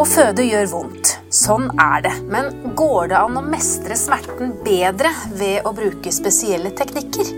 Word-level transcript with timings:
Å 0.00 0.04
føde 0.08 0.46
gjør 0.46 0.68
vondt. 0.70 1.10
Sånn 1.28 1.66
er 1.76 2.00
det. 2.06 2.12
Men 2.32 2.46
går 2.78 3.10
det 3.10 3.18
an 3.18 3.34
å 3.36 3.42
mestre 3.44 3.98
smerten 4.00 4.54
bedre 4.64 5.10
ved 5.36 5.66
å 5.68 5.74
bruke 5.76 6.08
spesielle 6.14 6.70
teknikker? 6.78 7.28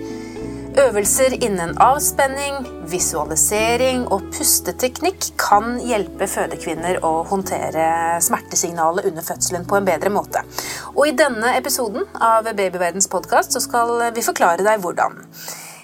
Øvelser 0.78 1.34
innen 1.42 1.72
avspenning, 1.82 2.60
visualisering 2.92 4.04
og 4.14 4.28
pusteteknikk 4.36 5.32
kan 5.42 5.74
hjelpe 5.82 6.28
fødekvinner 6.30 7.02
å 7.02 7.10
håndtere 7.32 8.20
smertesignalet 8.22 9.10
under 9.10 9.26
fødselen 9.26 9.66
på 9.66 9.80
en 9.80 9.90
bedre 9.90 10.14
måte. 10.14 10.44
Og 10.94 11.10
i 11.10 11.16
denne 11.18 11.56
episoden 11.58 12.06
av 12.14 12.46
Babyverdens 12.46 13.10
podkast 13.10 13.58
skal 13.66 13.98
vi 14.14 14.22
forklare 14.22 14.62
deg 14.62 14.86
hvordan. 14.86 15.18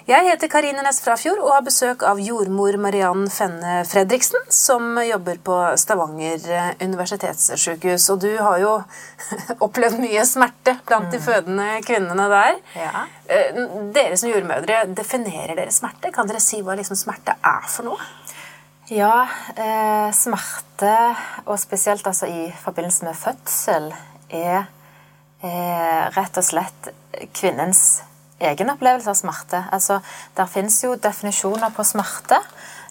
Jeg 0.09 0.25
heter 0.25 0.49
Karine 0.49 0.81
Næss 0.81 1.03
Frafjord 1.05 1.37
og 1.43 1.51
har 1.53 1.61
besøk 1.61 2.01
av 2.09 2.17
jordmor 2.17 2.73
Mariann 2.81 3.27
Fenne 3.29 3.83
Fredriksen, 3.85 4.41
som 4.49 4.97
jobber 5.05 5.37
på 5.45 5.57
Stavanger 5.77 6.47
universitetssykehus. 6.81 8.07
Og 8.09 8.23
du 8.23 8.31
har 8.41 8.57
jo 8.57 8.71
opplevd 9.67 10.01
mye 10.01 10.23
smerte 10.25 10.73
blant 10.89 11.13
de 11.13 11.19
fødende 11.21 11.67
kvinnene 11.85 12.25
der. 12.33 12.57
Ja. 12.73 13.05
Eh, 13.29 13.61
Dere 13.93 14.17
som 14.17 14.33
jordmødre, 14.33 14.81
definerer 14.97 15.53
dere 15.53 15.77
smerte? 15.77 16.09
Kan 16.15 16.33
dere 16.33 16.41
si 16.41 16.63
hva 16.65 16.79
liksom 16.79 16.97
smerte 16.97 17.37
er 17.37 17.69
for 17.69 17.91
noe? 17.91 18.09
Ja, 18.89 19.27
eh, 19.53 20.09
smerte, 20.17 20.97
og 21.45 21.61
spesielt 21.61 22.09
altså 22.09 22.33
i 22.33 22.49
forbindelse 22.65 23.05
med 23.05 23.21
fødsel, 23.27 23.91
er 24.33 24.63
eh, 25.45 26.05
rett 26.17 26.41
og 26.41 26.49
slett 26.49 26.95
kvinnens 27.29 27.99
egen 28.39 28.69
opplevelse 28.69 29.09
av 29.09 29.17
smerte. 29.19 29.63
Altså, 29.71 29.99
der 30.37 30.49
fins 30.49 30.81
jo 30.83 30.95
definisjoner 30.95 31.73
på 31.75 31.85
smerte, 31.87 32.39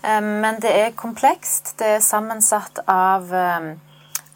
eh, 0.03 0.21
men 0.21 0.61
det 0.63 0.73
er 0.75 0.97
komplekst. 0.97 1.77
Det 1.79 1.95
er 1.97 2.05
sammensatt 2.05 2.83
av, 2.87 3.35
eh, 3.35 3.71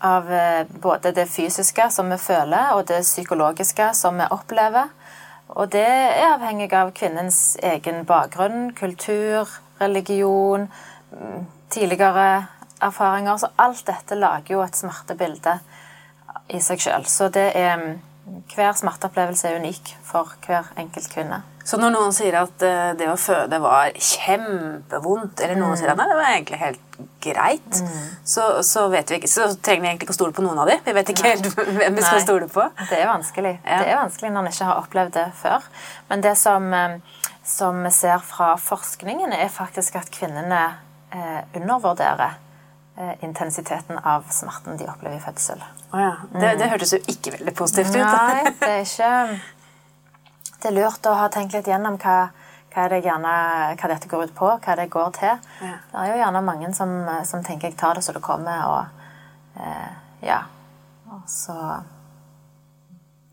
av 0.00 0.33
eh, 0.33 0.64
både 0.67 1.12
det 1.12 1.28
fysiske 1.28 1.91
som 1.91 2.11
vi 2.11 2.19
føler, 2.19 2.72
og 2.75 2.87
det 2.89 3.03
psykologiske 3.03 3.95
som 3.95 4.19
vi 4.19 4.31
opplever. 4.31 4.91
Og 5.48 5.69
det 5.72 5.84
er 5.84 6.33
avhengig 6.33 6.72
av 6.72 6.95
kvinnens 6.97 7.56
egen 7.62 8.06
bakgrunn, 8.09 8.72
kultur, 8.72 9.48
religion, 9.81 10.69
mm, 11.12 11.47
tidligere 11.69 12.47
erfaringer. 12.81 13.37
Så 13.37 13.50
alt 13.56 13.84
dette 13.87 14.17
lager 14.17 14.55
jo 14.55 14.62
et 14.65 14.77
smertebilde 14.77 15.59
i 16.48 16.61
seg 16.61 16.81
sjøl. 16.81 17.05
Så 17.06 17.28
det 17.28 17.50
er 17.59 17.84
hver 18.53 18.77
smerteopplevelse 18.78 19.48
er 19.48 19.59
unik 19.62 19.97
for 20.06 20.31
hver 20.47 20.69
enkelt 20.78 21.09
kvinne. 21.11 21.41
Så 21.67 21.78
når 21.78 21.92
noen 21.95 22.15
sier 22.15 22.34
at 22.41 22.62
eh, 22.67 22.92
det 22.98 23.06
å 23.11 23.19
føde 23.19 23.59
var 23.62 23.92
kjempevondt, 23.95 25.42
eller 25.45 25.59
noen 25.59 25.78
sier 25.78 25.92
at 25.92 25.98
nei, 25.98 26.09
det 26.11 26.19
var 26.19 26.31
egentlig 26.31 26.59
helt 26.59 26.98
greit, 27.23 27.81
så, 28.27 28.47
så, 28.67 28.89
vet 28.91 29.11
vi 29.11 29.20
ikke, 29.20 29.31
så 29.31 29.47
trenger 29.55 29.84
vi 29.84 29.91
egentlig 29.93 30.09
ikke 30.09 30.17
å 30.17 30.19
stole 30.19 30.37
på 30.37 30.45
noen 30.45 30.62
av 30.62 30.70
dem. 30.70 30.83
Vi 30.87 30.95
vet 30.97 31.12
ikke 31.15 31.28
helt 31.28 31.48
hvem 31.78 31.98
vi 31.98 32.05
skal 32.05 32.19
Nei. 32.19 32.25
stole 32.27 32.48
på. 32.50 32.67
Det 32.91 32.98
er 32.98 33.11
vanskelig. 33.11 33.56
Ja. 33.62 33.83
Det 33.83 33.91
er 33.91 34.00
vanskelig 34.03 34.33
når 34.34 34.47
en 34.47 34.55
ikke 34.55 34.70
har 34.70 34.83
opplevd 34.83 35.19
det 35.19 35.27
før. 35.39 35.69
Men 36.11 36.25
det 36.27 36.37
som, 36.41 36.70
eh, 36.78 37.27
som 37.47 37.83
vi 37.87 37.95
ser 37.95 38.23
fra 38.27 38.55
forskningen, 38.70 39.34
er 39.39 39.55
faktisk 39.55 39.98
at 40.03 40.11
kvinnene 40.15 40.65
eh, 41.15 41.43
undervurderer 41.59 42.41
intensiteten 43.25 43.98
av 43.98 44.25
smerten 44.31 44.77
de 44.77 44.89
opplever 44.91 45.17
i 45.17 45.21
fødsel. 45.21 45.62
Oh, 45.93 46.01
ja. 46.01 46.12
det, 46.33 46.55
det 46.61 46.69
hørtes 46.71 46.93
jo 46.93 47.01
ikke 47.09 47.33
veldig 47.39 47.55
positivt 47.57 47.97
ut. 47.97 48.05
Nei, 48.05 48.53
det 48.61 48.69
er 48.69 48.84
ikke 48.84 49.12
Det 50.62 50.71
er 50.71 50.77
lurt 50.77 51.09
å 51.09 51.15
ha 51.19 51.29
tenkt 51.33 51.57
litt 51.57 51.67
gjennom 51.67 51.97
hva, 52.03 52.17
hva, 52.75 52.84
det 52.93 53.01
gjerne, 53.03 53.33
hva 53.81 53.91
dette 53.95 54.11
går 54.11 54.29
ut 54.29 54.34
på, 54.37 54.51
hva 54.62 54.77
det 54.79 54.91
går 54.93 55.09
til. 55.19 55.49
Ja. 55.65 55.79
Det 55.89 56.05
er 56.05 56.12
jo 56.12 56.21
gjerne 56.21 56.45
mange 56.47 56.73
som, 56.77 56.93
som 57.29 57.45
tenker 57.45 57.69
'jeg 57.69 57.79
tar 57.81 57.95
det 57.95 58.05
så 58.05 58.12
det 58.12 58.23
kommer', 58.23 58.67
og 58.69 59.62
eh, 59.62 59.91
ja. 60.29 60.43
Og 61.12 61.22
så, 61.27 61.56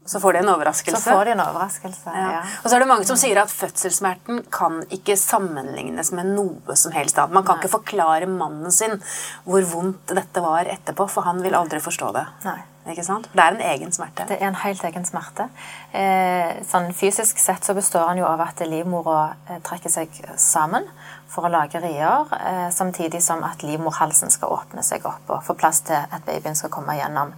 Så 0.09 0.21
får 0.23 0.33
de 0.33 0.41
en 0.41 0.49
så 0.49 0.55
overraskelse. 0.57 1.03
får 1.05 1.25
de 1.29 1.35
en 1.35 1.43
overraskelse. 1.43 2.15
Ja. 2.15 2.31
Ja. 2.33 2.41
Og 2.63 2.69
så 2.69 2.75
er 2.75 2.83
det 2.83 2.89
mange 2.89 3.05
som 3.09 3.19
sier 3.19 3.41
at 3.43 3.53
fødselssmerten 3.53 4.41
kan 4.53 4.81
ikke 4.95 5.17
sammenlignes 5.19 6.11
med 6.17 6.33
noe 6.33 6.77
som 6.79 6.95
helst 6.95 7.19
annet. 7.21 7.37
Man 7.37 7.45
kan 7.45 7.61
ikke 7.61 7.75
forklare 7.77 8.29
mannen 8.31 8.73
sin 8.73 8.97
hvor 9.45 9.69
vondt 9.69 10.15
dette 10.17 10.43
var 10.43 10.69
etterpå, 10.71 11.07
for 11.13 11.29
han 11.29 11.43
vil 11.45 11.57
aldri 11.57 11.81
forstå 11.83 12.11
det. 12.17 12.25
Nei. 12.47 12.59
Ikke 12.89 13.03
sant? 13.05 13.27
Det 13.35 13.43
er 13.43 13.53
en 13.53 13.61
egen 13.61 13.91
smerte. 13.93 14.25
Det 14.29 14.39
er 14.39 14.47
en 14.47 14.57
helt 14.63 14.83
egen 14.87 15.05
smerte. 15.05 15.45
Eh, 15.93 16.61
sånn 16.65 16.89
Fysisk 16.97 17.37
sett 17.37 17.67
så 17.67 17.75
består 17.77 18.07
den 18.09 18.23
jo 18.23 18.25
av 18.25 18.41
at 18.41 18.63
livmora 18.65 19.35
eh, 19.45 19.59
trekker 19.65 19.93
seg 19.93 20.15
sammen 20.41 20.87
for 21.29 21.45
å 21.45 21.51
lage 21.53 21.81
rier, 21.83 22.31
eh, 22.39 22.69
samtidig 22.73 23.21
som 23.21 23.43
at 23.45 23.61
livmorhalsen 23.61 24.33
skal 24.33 24.55
åpne 24.55 24.81
seg 24.85 25.05
opp 25.05 25.29
og 25.29 25.43
få 25.45 25.57
plass 25.59 25.83
til 25.91 25.99
at 25.99 26.25
babyen 26.25 26.57
skal 26.57 26.73
komme 26.73 26.97
gjennom. 26.97 27.35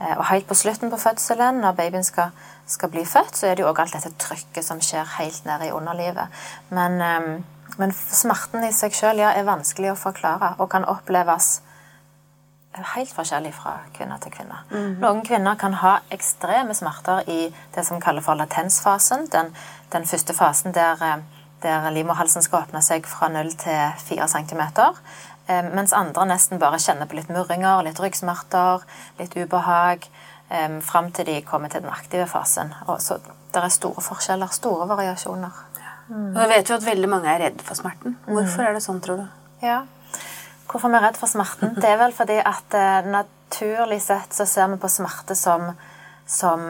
Eh, 0.00 0.14
og 0.16 0.24
helt 0.30 0.46
på 0.46 0.54
slutten 0.54 0.90
på 0.90 0.96
fødselen, 1.00 1.60
når 1.62 1.72
babyen 1.78 2.04
skal, 2.04 2.34
skal 2.66 2.90
bli 2.92 3.04
født, 3.04 3.36
så 3.36 3.46
er 3.46 3.56
det 3.56 3.64
jo 3.64 3.70
òg 3.72 3.80
alt 3.82 3.96
dette 3.96 4.14
trykket 4.20 4.64
som 4.64 4.82
skjer 4.82 5.06
helt 5.18 5.46
nede 5.48 5.68
i 5.68 5.72
underlivet. 5.74 6.42
Men, 6.70 7.00
eh, 7.02 7.30
men 7.78 7.94
smerten 7.94 8.64
i 8.64 8.72
seg 8.72 8.94
sjøl 8.94 9.22
ja, 9.22 9.32
er 9.34 9.48
vanskelig 9.48 9.92
å 9.92 9.98
forklare 9.98 10.54
og 10.58 10.70
kan 10.70 10.86
oppleves 10.88 11.58
helt 12.94 13.10
forskjellig 13.10 13.52
fra 13.56 13.78
kvinne 13.96 14.18
til 14.22 14.32
kvinne. 14.32 14.60
Noen 15.02 15.24
kvinner 15.26 15.56
kan 15.58 15.74
ha 15.80 15.98
ekstreme 16.14 16.74
smerter 16.74 17.26
i 17.26 17.48
det 17.74 17.84
som 17.86 18.00
kalles 18.00 18.24
for 18.24 18.38
latensfasen. 18.38 19.26
Den, 19.32 19.50
den 19.92 20.06
første 20.06 20.34
fasen 20.34 20.74
der, 20.74 21.02
eh, 21.02 21.18
der 21.62 21.90
livmorhalsen 21.90 22.42
skal 22.42 22.62
åpne 22.62 22.82
seg 22.82 23.06
fra 23.06 23.28
0 23.34 23.50
til 23.58 24.04
4 24.06 24.28
cm. 24.28 24.62
Eh, 25.48 25.64
mens 25.74 25.94
andre 25.96 26.26
nesten 26.28 26.60
bare 26.60 26.80
kjenner 26.82 27.08
på 27.08 27.16
litt 27.16 27.30
murringer, 27.32 27.82
litt 27.86 28.00
ryggsmerter, 28.02 28.84
litt 29.18 29.36
ubehag. 29.36 30.08
Eh, 30.48 30.78
fram 30.84 31.10
til 31.12 31.28
de 31.28 31.40
kommer 31.42 31.72
til 31.72 31.84
den 31.84 31.92
aktive 31.92 32.28
fasen. 32.28 32.74
Og 32.86 33.00
så 33.00 33.18
det 33.24 33.62
er 33.62 33.72
store 33.72 34.04
forskjeller, 34.04 34.52
store 34.52 34.88
variasjoner. 34.88 35.64
Og 36.08 36.40
jeg 36.40 36.48
vet 36.48 36.70
jo 36.70 36.76
at 36.78 36.84
veldig 36.86 37.08
mange 37.10 37.28
er 37.28 37.42
redd 37.42 37.62
for 37.64 37.76
smerten. 37.76 38.16
Hvorfor 38.28 38.64
er 38.64 38.76
det 38.76 38.84
sånn, 38.84 39.00
tror 39.04 39.20
du? 39.20 39.26
Ja. 39.64 39.82
Hvorfor 40.68 40.92
vi 40.92 40.96
er 41.00 41.04
redd 41.04 41.18
for 41.20 41.28
smerten? 41.28 41.74
Det 41.76 41.88
er 41.88 42.00
vel 42.00 42.14
fordi 42.16 42.38
at 42.44 42.76
eh, 42.76 43.08
naturlig 43.08 44.00
sett 44.04 44.36
så 44.36 44.46
ser 44.48 44.68
vi 44.72 44.80
på 44.80 44.90
smerte 44.92 45.36
som, 45.36 45.70
som, 46.28 46.64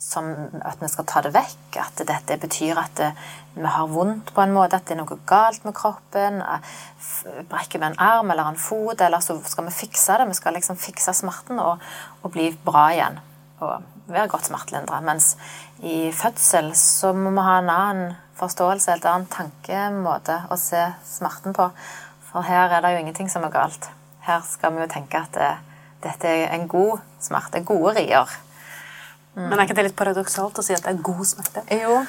som 0.00 0.30
at 0.64 0.80
vi 0.80 0.88
skal 0.88 1.06
ta 1.06 1.20
det 1.24 1.34
vekk. 1.34 1.76
At 1.82 2.00
dette 2.08 2.38
betyr 2.40 2.78
at 2.80 2.96
det, 2.96 3.10
vi 3.54 3.68
har 3.68 3.90
vondt 3.90 4.32
på 4.34 4.42
en 4.42 4.54
måte, 4.54 4.78
at 4.78 4.88
det 4.88 4.96
er 4.96 5.02
noe 5.02 5.18
galt 5.28 5.66
med 5.68 5.76
kroppen. 5.76 6.40
eh, 6.40 7.44
Brekker 7.50 7.82
vi 7.82 7.90
en 7.90 7.98
arm 8.00 8.30
eller 8.32 8.48
en 8.48 8.56
fot, 8.60 9.00
eller 9.00 9.20
så 9.20 9.36
skal 9.44 9.68
vi 9.68 9.76
fikse 9.82 10.16
det. 10.18 10.28
Vi 10.30 10.38
skal 10.38 10.56
liksom 10.56 10.80
fikse 10.80 11.14
smerten 11.14 11.60
og, 11.60 11.84
og 12.22 12.32
bli 12.32 12.50
bra 12.64 12.88
igjen. 12.94 13.20
Og 13.60 13.82
være 14.08 14.28
godt 14.32 14.48
smertelindra. 14.48 15.00
Mens 15.04 15.34
i 15.84 16.10
fødsel 16.16 16.72
så 16.76 17.12
må 17.12 17.34
vi 17.36 17.46
ha 17.46 17.58
en 17.60 17.72
annen 17.74 18.14
forståelse, 18.40 18.96
en 18.96 19.08
annen 19.12 19.28
tankemåte 19.30 20.42
å 20.48 20.56
se 20.56 20.80
smerten 21.04 21.56
på. 21.56 21.68
For 22.30 22.46
her 22.46 22.72
er 22.72 22.80
det 22.80 22.94
jo 22.94 23.02
ingenting 23.04 23.28
som 23.28 23.44
er 23.44 23.52
galt. 23.52 23.90
Her 24.24 24.40
skal 24.48 24.72
vi 24.74 24.84
jo 24.84 24.92
tenke 24.92 25.20
at 25.20 25.34
det, 25.36 25.50
dette 26.04 26.30
er 26.30 26.54
en 26.54 26.68
god 26.70 27.02
smerte. 27.20 27.60
Gode 27.68 27.98
rier. 28.00 28.40
Men 29.34 29.58
er 29.58 29.66
ikke 29.66 29.78
det 29.78 29.86
litt 29.90 29.98
paradoksalt 29.98 30.58
å 30.58 30.64
si 30.64 30.74
at 30.74 30.84
det 30.84 30.94
er 30.94 31.02
god 31.06 31.26
smerte? 31.28 31.62
Jo, 31.80 32.00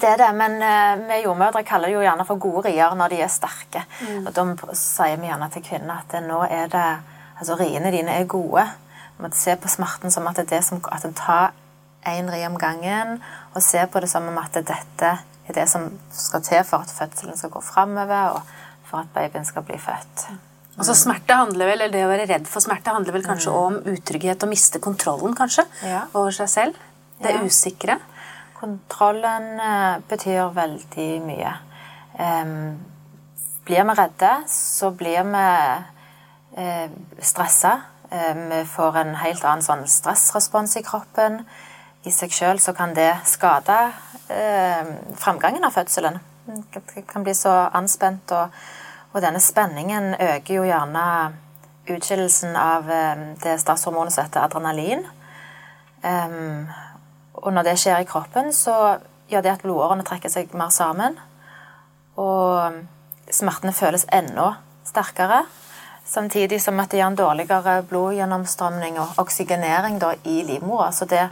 det 0.00 0.12
er 0.12 0.20
det. 0.22 0.28
Men 0.38 0.58
eh, 0.62 0.92
vi 1.08 1.22
jordmødre 1.24 1.64
kaller 1.66 1.90
det 1.90 1.96
jo 1.96 2.04
gjerne 2.04 2.26
for 2.28 2.42
gode 2.42 2.68
rier 2.68 2.94
når 2.98 3.14
de 3.14 3.22
er 3.24 3.32
sterke. 3.32 3.82
Og 4.22 4.30
da 4.36 4.46
sier 4.78 5.18
vi 5.18 5.30
gjerne 5.30 5.50
til 5.54 5.64
kvinnene 5.66 5.98
at 5.98 6.14
det, 6.14 6.26
nå 6.28 6.44
er 6.48 6.70
det 6.72 6.90
Altså, 7.40 7.54
riene 7.56 7.88
dine 7.88 8.12
er 8.20 8.26
gode. 8.28 8.66
Du 9.16 9.22
må 9.24 9.30
se 9.32 9.54
på 9.56 9.68
smerten 9.72 10.12
som 10.12 10.26
at 10.28 10.36
det 10.36 10.42
er 10.44 10.58
det 10.58 10.64
som 10.66 10.82
At 10.92 11.06
en 11.08 11.16
tar 11.16 11.54
én 12.04 12.28
ri 12.32 12.42
om 12.44 12.58
gangen, 12.58 13.22
og 13.54 13.62
se 13.62 13.86
på 13.86 14.00
det 14.00 14.10
som 14.10 14.28
om 14.28 14.38
at 14.38 14.54
dette 14.54 15.10
er 15.48 15.54
det 15.54 15.68
som 15.68 15.98
skal 16.12 16.42
til 16.42 16.64
for 16.64 16.84
at 16.84 16.92
fødselen 16.98 17.36
skal 17.36 17.50
gå 17.50 17.60
framover, 17.60 18.36
og 18.36 18.40
for 18.84 18.98
at 18.98 19.12
babyen 19.14 19.44
skal 19.44 19.62
bli 19.62 19.78
født. 19.78 20.28
Altså 20.80 20.94
smerte 20.96 21.36
handler 21.36 21.68
vel, 21.68 21.82
eller 21.84 21.92
Det 21.92 22.04
å 22.06 22.08
være 22.10 22.26
redd 22.30 22.46
for 22.48 22.64
smerte 22.64 22.92
handler 22.94 23.12
vel 23.18 23.26
kanskje 23.26 23.52
om 23.52 23.74
utrygghet 23.92 24.42
og 24.46 24.48
miste 24.52 24.80
kontrollen 24.80 25.34
kanskje, 25.36 25.66
Ja. 25.84 26.06
over 26.14 26.30
seg 26.32 26.48
selv. 26.48 26.74
Det 27.20 27.34
Ja. 27.34 27.42
usikre. 27.44 27.98
Kontrollen 28.60 29.60
eh, 29.60 29.98
betyr 30.08 30.52
veldig 30.54 31.22
mye. 31.26 31.52
Um, 32.18 32.78
blir 33.64 33.84
vi 33.84 33.94
redde, 33.94 34.30
så 34.48 34.90
blir 34.96 35.22
vi 35.24 36.62
eh, 36.62 36.88
stressa. 37.20 37.82
Eh, 38.10 38.34
vi 38.34 38.64
får 38.64 38.96
en 38.96 39.14
helt 39.14 39.44
annen 39.44 39.62
sånn 39.62 39.86
stressrespons 39.86 40.76
i 40.76 40.82
kroppen. 40.82 41.44
I 42.04 42.10
seg 42.10 42.30
sjøl 42.32 42.58
så 42.58 42.74
kan 42.76 42.94
det 42.96 43.12
skade 43.28 43.92
eh, 44.30 44.84
framgangen 45.20 45.64
av 45.64 45.72
fødselen. 45.76 46.18
Det 46.72 47.06
kan 47.06 47.22
bli 47.22 47.32
så 47.36 47.52
anspent, 47.76 48.32
og, 48.32 48.50
og 49.12 49.22
denne 49.22 49.40
spenningen 49.42 50.14
øker 50.14 50.54
jo 50.54 50.66
gjerne 50.68 51.04
utskillelsen 51.90 52.56
av 52.56 52.90
eh, 52.90 53.24
det 53.42 53.56
stresshormonet 53.62 54.14
som 54.14 54.26
heter 54.26 54.44
adrenalin. 54.44 55.02
Um, 56.02 56.68
og 57.34 57.52
når 57.52 57.70
det 57.70 57.78
skjer 57.80 58.04
i 58.04 58.08
kroppen, 58.08 58.52
så 58.52 58.98
gjør 59.30 59.44
det 59.44 59.52
at 59.52 59.64
blodårene 59.64 60.04
trekker 60.06 60.32
seg 60.32 60.54
mer 60.56 60.72
sammen. 60.74 61.18
Og 62.20 62.80
smertene 63.32 63.74
føles 63.76 64.06
enda 64.12 64.52
sterkere. 64.86 65.44
Samtidig 66.06 66.58
som 66.62 66.80
at 66.82 66.90
det 66.90 67.00
gjør 67.00 67.12
en 67.12 67.18
dårligere 67.20 67.74
blodgjennomstrømning 67.90 68.98
og 68.98 69.20
oksygenering 69.22 70.00
da, 70.02 70.14
i 70.24 70.40
livmora. 70.46 70.90
Så 70.92 71.06
det 71.10 71.28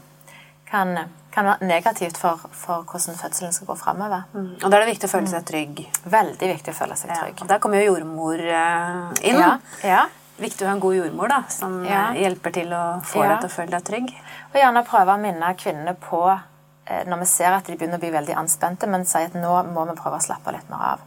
kan, 0.71 0.95
kan 1.39 1.47
være 1.47 1.67
negativt 1.71 2.19
for, 2.19 2.49
for, 2.51 2.85
hvordan 2.91 3.19
fødselen 3.19 3.55
skal 3.55 3.71
gå 3.71 3.79
framover. 3.79 4.27
Mm. 4.35 4.55
Og 4.59 4.65
da 4.67 4.77
er 4.77 4.85
det 4.85 4.93
viktig 4.93 5.07
å 5.07 5.13
føle 5.13 5.31
seg 5.31 5.47
trygg. 5.47 5.83
Veldig 6.11 6.53
viktig 6.55 6.75
å 6.75 6.79
føle 6.81 6.99
seg 6.99 7.13
trygg. 7.15 7.37
Ja, 7.37 7.45
og 7.45 7.53
Der 7.53 7.63
kommer 7.63 7.83
jo 7.83 7.93
jordmor 7.93 8.43
uh, 8.43 9.13
inn. 9.23 9.39
Ja, 9.39 9.53
ja. 9.87 10.07
Viktig 10.39 10.67
å 10.67 10.69
ha 10.69 10.77
en 10.77 10.83
god 10.83 10.95
jordmor 10.95 11.31
da, 11.31 11.41
som 11.51 11.81
ja. 11.87 12.09
hjelper 12.15 12.55
til 12.55 12.75
å 12.75 12.83
få 13.07 13.25
deg 13.25 13.41
til 13.43 13.51
å 13.51 13.55
føle 13.55 13.75
deg 13.75 13.87
trygg. 13.87 14.13
Og 14.53 14.61
gjerne 14.61 14.85
prøve 14.87 15.17
å 15.17 15.23
minne 15.23 15.49
kvinnene 15.59 15.97
på 15.99 16.21
eh, 16.31 17.03
når 17.11 17.25
vi 17.25 17.27
ser 17.27 17.57
at 17.57 17.67
de 17.67 17.75
begynner 17.75 17.99
å 17.99 18.05
bli 18.05 18.13
veldig 18.15 18.37
anspente, 18.39 18.87
men 18.87 19.07
si 19.07 19.19
at 19.27 19.35
nå 19.35 19.57
må 19.73 19.87
vi 19.89 19.97
prøve 19.99 20.21
å 20.21 20.23
slappe 20.23 20.55
litt 20.55 20.71
mer 20.71 20.85
av. 20.93 21.03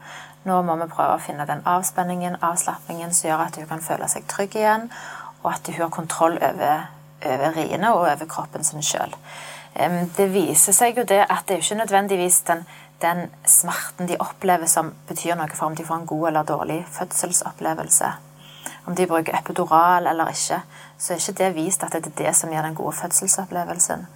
Nå 0.50 0.58
må 0.68 0.76
vi 0.82 0.90
prøve 0.92 1.16
å 1.16 1.24
finne 1.24 1.48
den 1.48 1.64
avspenningen, 1.64 2.42
avslappingen, 2.44 3.16
som 3.16 3.30
gjør 3.30 3.46
at 3.46 3.62
hun 3.62 3.70
kan 3.72 3.86
føle 3.86 4.12
seg 4.12 4.28
trygg 4.32 4.60
igjen, 4.60 4.90
og 5.46 5.48
at 5.54 5.72
hun 5.72 5.80
har 5.80 5.96
kontroll 5.96 6.36
over, 6.36 6.86
over 7.24 7.56
riene 7.56 7.96
og 7.96 8.04
over 8.04 8.28
kroppen 8.36 8.68
sin 8.68 8.84
sjøl. 8.84 9.16
Det 10.18 10.28
viser 10.34 10.76
seg 10.76 10.98
jo 11.00 11.06
det 11.08 11.22
at 11.24 11.46
det 11.48 11.56
er 11.56 11.64
ikke 11.64 11.80
nødvendigvis 11.80 12.42
den, 12.48 12.66
den 13.02 13.30
smerten 13.48 14.10
de 14.10 14.20
opplever 14.20 14.68
som 14.68 14.92
betyr 15.08 15.38
noe 15.40 15.54
for 15.54 15.72
om 15.72 15.78
de 15.80 15.86
får 15.88 16.02
en 16.02 16.10
god 16.10 16.28
eller 16.28 16.50
dårlig 16.50 16.82
fødselsopplevelse 16.92 18.12
om 18.86 18.96
de 18.96 19.08
bruker 19.08 19.38
epidural 19.38 20.08
eller 20.08 20.32
ikke, 20.34 20.62
så 20.98 21.14
er 21.14 21.22
ikke 21.22 21.38
det 21.44 21.56
vist 21.56 21.84
at 21.84 21.94
det 21.94 22.12
er 22.12 22.18
det 22.24 22.36
som 22.38 22.52
gir 22.52 22.66
den 22.66 22.76
gode 22.76 22.96
fødselsopplevelsen. 22.98 24.08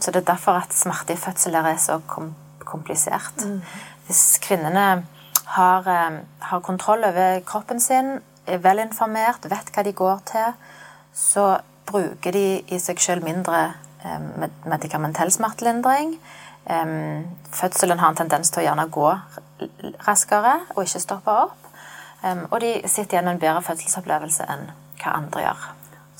Så 0.00 0.10
det 0.10 0.22
er 0.22 0.32
derfor 0.32 0.60
at 0.60 0.74
smerte 0.74 1.12
i 1.12 1.20
fødsel 1.20 1.54
er 1.54 1.76
så 1.76 2.00
kom 2.06 2.34
komplisert. 2.64 3.44
Mm. 3.44 3.60
Hvis 4.06 4.38
kvinnene 4.42 5.06
har, 5.46 5.82
har, 6.38 6.60
kontroll 6.60 7.04
over 7.04 7.40
kroppen 7.40 7.80
sin, 7.80 8.20
er 8.46 8.58
velinformert, 8.62 9.50
vet 9.50 9.72
hva 9.74 9.82
de 9.82 9.92
går 9.92 10.20
til, 10.26 10.52
så 11.14 11.58
bruker 11.86 12.32
de 12.32 12.60
i 12.68 12.78
seg 12.78 13.00
selv 13.00 13.24
mindre 13.24 13.72
medikamentell 14.68 15.32
smertelindring. 15.34 16.14
Eh, 16.66 16.94
fødselen 17.56 18.00
har 18.00 18.12
en 18.12 18.20
tendens 18.22 18.50
til 18.50 18.62
å 18.62 18.68
gjerne 18.68 18.88
gå 18.92 19.10
raskere 20.06 20.54
og 20.76 20.84
ikke 20.84 21.02
stoppe 21.02 21.34
opp. 21.46 21.56
Og 22.22 22.58
de 22.60 22.74
sitter 22.84 23.16
igjen 23.16 23.24
med 23.24 23.38
en 23.38 23.40
bedre 23.40 23.62
fødselsopplevelse 23.64 24.44
enn 24.52 24.66
hva 25.00 25.14
andre 25.16 25.44
gjør. 25.46 25.68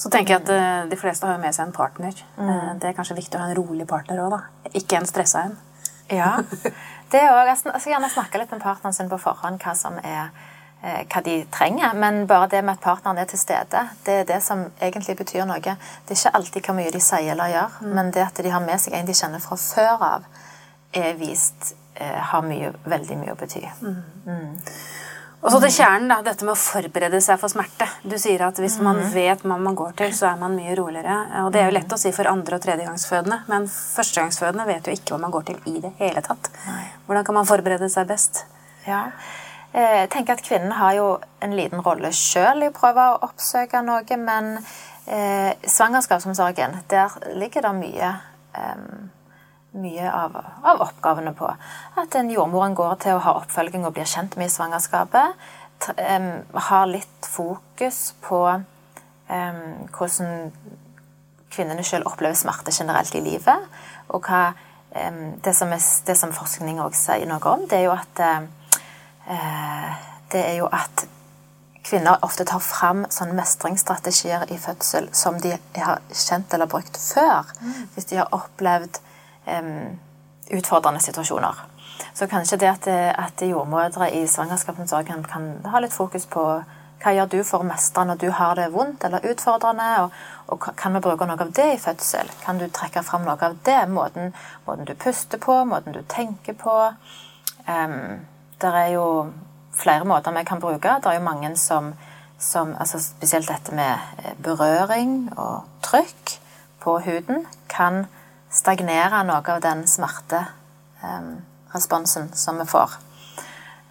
Så 0.00 0.08
tenker 0.08 0.34
jeg 0.34 0.46
at 0.46 0.52
uh, 0.52 0.90
De 0.90 0.96
fleste 0.96 1.28
har 1.28 1.40
med 1.40 1.52
seg 1.52 1.68
en 1.68 1.74
partner. 1.76 2.16
Mm. 2.38 2.48
Uh, 2.48 2.70
det 2.80 2.88
er 2.88 2.96
kanskje 2.96 3.18
viktig 3.18 3.36
å 3.36 3.42
ha 3.42 3.50
en 3.50 3.58
rolig 3.58 3.86
partner 3.88 4.22
òg. 4.24 4.38
Ikke 4.72 4.96
en 4.96 5.08
stressa 5.08 5.44
en. 5.48 5.58
Ja. 6.10 6.38
Det 7.10 7.18
er 7.18 7.32
også, 7.34 7.72
jeg 7.72 7.82
skal 7.82 7.92
gjerne 7.96 8.08
snakke 8.12 8.38
litt 8.38 8.52
med 8.54 8.62
partneren 8.62 8.94
sin 8.94 9.08
på 9.10 9.18
forhånd 9.18 9.58
hva 9.64 9.72
som 9.74 9.96
er 10.06 10.28
hva 10.80 11.20
de 11.24 11.34
trenger. 11.52 11.96
Men 12.00 12.22
bare 12.26 12.48
det 12.54 12.62
med 12.64 12.78
at 12.78 12.84
partneren 12.84 13.18
er 13.20 13.28
til 13.28 13.40
stede, 13.40 13.82
det 14.06 14.14
er 14.22 14.28
det 14.28 14.38
som 14.44 14.64
egentlig 14.80 15.18
betyr 15.18 15.44
noe. 15.48 15.60
Det 15.60 16.14
er 16.14 16.20
ikke 16.20 16.36
alltid 16.38 16.68
hvor 16.68 16.78
mye 16.78 16.94
de 16.94 17.02
sier 17.04 17.34
eller 17.34 17.52
gjør, 17.52 17.76
mm. 17.82 17.90
men 17.98 18.14
det 18.16 18.24
at 18.24 18.40
de 18.40 18.54
har 18.54 18.64
med 18.64 18.80
seg 18.80 18.96
en 18.96 19.10
de 19.10 19.16
kjenner 19.16 19.44
fra 19.44 19.58
før 19.60 20.06
av, 20.14 20.30
er 20.96 21.12
vist 21.20 21.74
har 22.00 22.42
mye, 22.46 22.72
veldig 22.88 23.20
mye 23.20 23.34
å 23.34 23.38
bety. 23.38 23.62
Mm. 23.82 24.00
mm. 24.24 24.50
Og 25.40 25.48
så 25.48 25.56
til 25.62 25.70
kjernen, 25.72 26.10
da, 26.12 26.18
dette 26.20 26.44
med 26.44 26.52
å 26.52 26.60
forberede 26.60 27.16
seg 27.24 27.38
for 27.40 27.48
smerte. 27.48 27.86
Du 28.04 28.18
sier 28.20 28.42
at 28.44 28.58
hvis 28.60 28.76
man 28.84 28.98
mm. 29.00 29.06
vet 29.14 29.44
hva 29.48 29.56
man 29.56 29.76
går 29.78 29.94
til, 29.96 30.12
så 30.12 30.26
er 30.28 30.40
man 30.40 30.52
mye 30.52 30.74
roligere. 30.76 31.14
Og 31.46 31.48
det 31.54 31.62
er 31.62 31.70
jo 31.70 31.76
lett 31.78 31.94
å 31.96 31.98
si 32.00 32.12
for 32.12 32.28
andre- 32.28 32.58
og 32.58 32.64
tredjegangsfødende, 32.66 33.38
men 33.48 33.68
førstegangsfødende 33.72 34.66
vet 34.68 34.90
jo 34.90 34.96
ikke 34.98 35.14
hva 35.14 35.22
man 35.22 35.32
går 35.32 35.46
til 35.48 35.62
i 35.72 35.80
det 35.80 35.94
hele 36.02 36.20
tatt. 36.26 36.50
Hvordan 37.06 37.24
kan 37.24 37.38
man 37.40 37.48
forberede 37.48 37.88
seg 37.88 38.10
best? 38.12 38.42
Ja, 38.84 39.06
eh, 39.06 39.39
jeg 39.72 40.10
tenker 40.10 40.34
at 40.34 40.42
Kvinnen 40.42 40.72
har 40.74 40.96
jo 40.96 41.06
en 41.42 41.54
liten 41.54 41.82
rolle 41.84 42.10
sjøl 42.16 42.64
i 42.64 42.70
å 42.70 42.74
prøve 42.74 43.04
å 43.12 43.20
oppsøke 43.28 43.82
noe, 43.86 44.18
men 44.18 44.56
eh, 45.06 45.54
svangerskapsomsorgen, 45.62 46.80
der 46.90 47.14
ligger 47.38 47.68
det 47.68 47.74
mye 47.78 48.10
eh, 48.58 48.84
mye 49.72 50.12
av, 50.12 50.36
av, 50.62 50.80
oppgavene 50.82 51.32
på. 51.36 51.48
At 52.00 52.14
en 52.18 52.30
jordmoren 52.32 52.74
går 52.74 52.96
til 53.04 53.16
å 53.16 53.24
ha 53.24 53.36
oppfølging 53.40 53.86
og 53.86 53.94
blir 53.96 54.08
kjent 54.08 54.36
med 54.38 54.50
i 54.50 54.54
svangerskapet. 54.54 55.36
Um, 55.96 56.30
har 56.68 56.90
litt 56.90 57.28
fokus 57.28 58.10
på 58.24 58.40
um, 58.50 59.62
hvordan 59.94 60.50
kvinnene 61.50 61.84
selv 61.86 62.10
opplever 62.10 62.36
smerte 62.38 62.74
generelt 62.74 63.14
i 63.16 63.22
livet. 63.24 63.68
Og 64.10 64.26
hva, 64.26 64.50
um, 64.92 65.22
det, 65.44 65.54
som 65.56 65.72
er, 65.72 65.84
det, 66.06 66.18
som 66.18 66.34
forskning 66.34 66.82
også 66.82 67.12
sier 67.12 67.30
noe 67.30 67.54
om, 67.54 67.64
det 67.70 67.80
er 67.80 67.86
jo 67.88 67.94
at 67.96 68.24
uh, 68.26 68.50
det 70.32 70.40
er 70.42 70.56
jo 70.58 70.68
at 70.72 71.04
kvinner 71.86 72.22
ofte 72.26 72.44
tar 72.46 72.62
fram 72.62 73.04
sånne 73.10 73.36
mestringsstrategier 73.38 74.50
i 74.50 74.58
fødsel 74.58 75.08
som 75.16 75.38
de 75.42 75.54
har 75.76 76.02
kjent 76.10 76.54
eller 76.54 76.70
brukt 76.70 76.98
før. 76.98 77.48
Mm. 77.60 77.86
Hvis 77.94 78.10
de 78.10 78.18
har 78.20 78.34
opplevd 78.34 79.00
utfordrende 80.50 81.00
situasjoner. 81.00 81.62
Så 82.14 82.26
kanskje 82.26 82.58
det 82.60 82.68
at, 82.68 82.86
at 83.18 83.42
jordmødre 83.42 84.10
i 84.12 84.26
svangerskapsomsorgen 84.26 85.24
kan 85.24 85.50
ha 85.70 85.80
litt 85.80 85.94
fokus 85.94 86.26
på 86.30 86.44
hva 87.00 87.12
gjør 87.16 87.30
du 87.32 87.38
for 87.48 87.62
å 87.62 87.68
mestre 87.68 88.04
når 88.04 88.18
du 88.20 88.26
har 88.36 88.58
det 88.58 88.66
vondt 88.74 89.06
eller 89.08 89.24
utfordrende, 89.30 89.86
og, 90.04 90.16
og, 90.52 90.66
kan 90.76 90.92
vi 90.96 91.00
bruke 91.04 91.28
noe 91.28 91.40
av 91.40 91.52
det 91.56 91.68
i 91.74 91.78
fødsel? 91.80 92.28
Kan 92.42 92.60
du 92.60 92.66
trekke 92.68 93.02
fram 93.06 93.24
noe 93.24 93.38
av 93.40 93.56
det? 93.64 93.78
Måten, 93.88 94.34
måten 94.66 94.88
du 94.88 94.92
puster 95.00 95.40
på, 95.40 95.62
måten 95.64 95.96
du 95.96 96.02
tenker 96.08 96.58
på. 96.60 96.76
Um, 97.64 98.20
det 98.60 98.74
er 98.76 98.90
jo 98.94 99.32
flere 99.72 100.04
måter 100.04 100.32
vi 100.36 100.44
kan 100.44 100.60
bruke. 100.60 100.88
Det 101.00 101.06
er 101.06 101.14
jo 101.18 101.24
mange 101.24 101.56
som, 101.56 101.94
som 102.38 102.76
altså 102.78 102.98
Spesielt 103.02 103.48
dette 103.48 103.74
med 103.74 103.98
eh, 104.24 104.34
berøring 104.42 105.38
og 105.38 105.62
trykk 105.82 106.40
på 106.80 106.98
huden 107.04 107.46
kan 107.68 108.06
stagnere 108.50 109.24
noe 109.24 109.50
av 109.54 109.60
den 109.62 109.86
smerteresponsen 109.88 112.22
eh, 112.28 112.34
som 112.34 112.58
vi 112.60 112.64
får. 112.68 112.90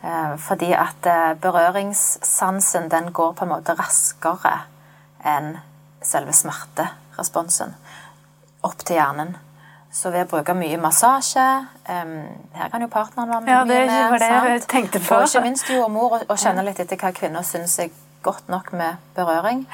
Eh, 0.03 0.37
fordi 0.37 0.73
at 0.73 1.07
berøringssansen 1.41 2.89
den 2.91 3.13
går 3.13 3.33
på 3.33 3.43
en 3.45 3.49
måte 3.53 3.73
raskere 3.79 4.59
enn 5.25 5.57
selve 6.01 6.33
smerteresponsen 6.33 7.75
opp 8.63 8.85
til 8.85 8.95
hjernen. 8.99 9.37
Så 9.91 10.11
ved 10.13 10.27
å 10.27 10.29
bruke 10.29 10.53
mye 10.53 10.77
massasje 10.77 11.45
Her 11.87 12.67
kan 12.69 12.83
jo 12.83 12.89
partneren 12.93 13.31
være 13.31 13.41
med. 13.41 13.49
Ja, 13.49 13.63
det 13.65 13.79
var 14.11 14.21
det 14.21 14.51
jeg 14.51 14.67
tenkte 14.69 15.01
på. 15.01 15.15
Og 15.17 15.25
ikke 15.25 15.41
minst 15.47 15.71
jordmor, 15.71 16.19
og 16.27 16.37
kjenne 16.37 16.65
litt 16.67 16.79
etter 16.83 16.99
hva 16.99 17.09
kvinner 17.15 17.47
syns 17.47 17.79
er 17.81 17.89
godt 18.21 18.51
nok 18.51 18.69
med 18.75 19.01
berøring 19.15 19.65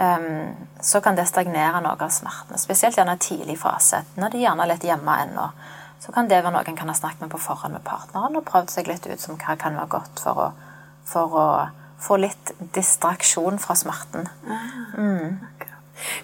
um, 0.00 0.56
så 0.80 1.00
kan 1.00 1.16
det 1.16 1.26
stagnere 1.28 1.82
noe 1.84 1.98
av 1.98 2.12
smertene. 2.14 2.58
Spesielt 2.60 2.96
gjerne 2.98 3.18
tidlig 3.20 3.58
fase, 3.60 4.04
når 4.16 4.34
de 4.34 4.44
gjerne 4.44 4.64
er 4.64 4.72
litt 4.72 4.86
hjemme 4.86 5.16
ennå. 5.26 5.50
Så 6.00 6.14
kan 6.14 6.30
det 6.30 6.40
være 6.40 6.54
noe 6.54 6.64
en 6.64 6.78
kan 6.78 6.88
ha 6.88 6.96
snakket 6.96 7.26
med 7.26 7.32
på 7.34 7.42
forhånd 7.42 7.76
med 7.76 7.84
partneren 7.84 8.38
og 8.38 8.46
prøvd 8.48 8.72
seg 8.72 8.88
litt 8.88 9.06
ut 9.06 9.20
som 9.20 9.36
hva 9.40 9.58
kan 9.60 9.76
være 9.76 9.92
godt 9.98 10.22
for 10.24 10.46
å, 10.46 10.48
for 11.08 11.36
å 11.36 11.48
få 12.00 12.16
litt 12.22 12.54
distraksjon 12.72 13.60
fra 13.60 13.76
smerten. 13.76 14.30
Mm. 14.96 15.36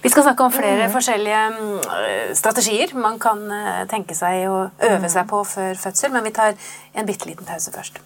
Vi 0.03 0.13
skal 0.13 0.27
snakke 0.27 0.47
om 0.47 0.53
flere 0.55 0.89
mm. 0.89 0.93
forskjellige 0.95 1.45
mm, 1.57 2.35
strategier 2.39 2.97
man 2.99 3.21
kan 3.23 3.47
eh, 3.53 3.87
tenke 3.91 4.17
seg 4.17 4.49
å 4.51 4.59
øve 4.67 5.07
mm. 5.07 5.13
seg 5.13 5.31
på 5.31 5.45
før 5.47 5.81
fødsel, 5.87 6.13
men 6.15 6.27
vi 6.27 6.37
tar 6.37 6.55
en 6.95 7.09
bitte 7.09 7.29
liten 7.29 7.49
pause 7.49 7.75
først. 7.75 8.03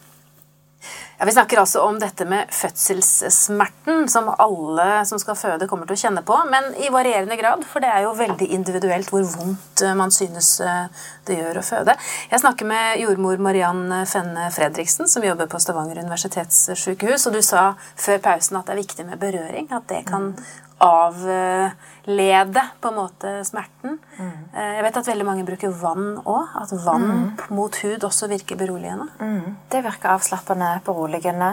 Ja, 1.20 1.26
Vi 1.26 1.32
snakker 1.32 1.60
altså 1.60 1.82
om 1.84 1.98
dette 2.00 2.24
med 2.24 2.48
fødselssmerten, 2.56 4.06
som 4.08 4.30
alle 4.38 5.04
som 5.04 5.18
skal 5.20 5.36
føde, 5.36 5.66
kommer 5.68 5.84
til 5.84 5.98
å 5.98 6.00
kjenne 6.00 6.22
på, 6.24 6.38
men 6.48 6.70
i 6.80 6.88
varierende 6.88 7.36
grad, 7.36 7.66
for 7.68 7.84
det 7.84 7.90
er 7.92 8.06
jo 8.06 8.14
veldig 8.16 8.48
individuelt 8.56 9.12
hvor 9.12 9.26
vondt 9.34 9.84
eh, 9.84 9.92
man 9.98 10.14
synes 10.14 10.54
eh, 10.64 11.04
det 11.28 11.36
gjør 11.42 11.60
å 11.60 11.66
føde. 11.66 11.96
Jeg 12.32 12.40
snakker 12.40 12.70
med 12.72 13.02
jordmor 13.02 13.44
Mariann 13.44 13.84
Fenne 14.08 14.48
Fredriksen, 14.54 15.12
som 15.12 15.26
jobber 15.26 15.50
på 15.52 15.60
Stavanger 15.60 16.00
universitetssykehus, 16.00 17.28
og 17.28 17.36
du 17.36 17.42
sa 17.44 17.74
før 18.00 18.24
pausen 18.24 18.56
at 18.56 18.70
det 18.70 18.78
er 18.78 18.82
viktig 18.82 19.08
med 19.12 19.20
berøring, 19.20 19.68
at 19.76 19.88
det 19.92 20.06
kan 20.08 20.32
avlede 20.80 22.62
på 22.80 22.88
en 22.88 22.96
måte 22.96 23.32
smerten. 23.44 23.98
Mm. 24.16 24.38
Jeg 24.54 24.84
vet 24.86 24.98
at 25.00 25.10
veldig 25.10 25.26
mange 25.28 25.44
bruker 25.48 25.74
vann 25.76 26.14
òg. 26.24 26.54
At 26.62 26.72
vann 26.84 27.06
mm. 27.10 27.26
mot 27.56 27.76
hud 27.84 28.06
også 28.08 28.30
virker 28.32 28.58
beroligende. 28.60 29.10
Mm. 29.20 29.56
Det 29.72 29.84
virker 29.84 30.14
avslappende, 30.16 30.72
beroligende. 30.86 31.52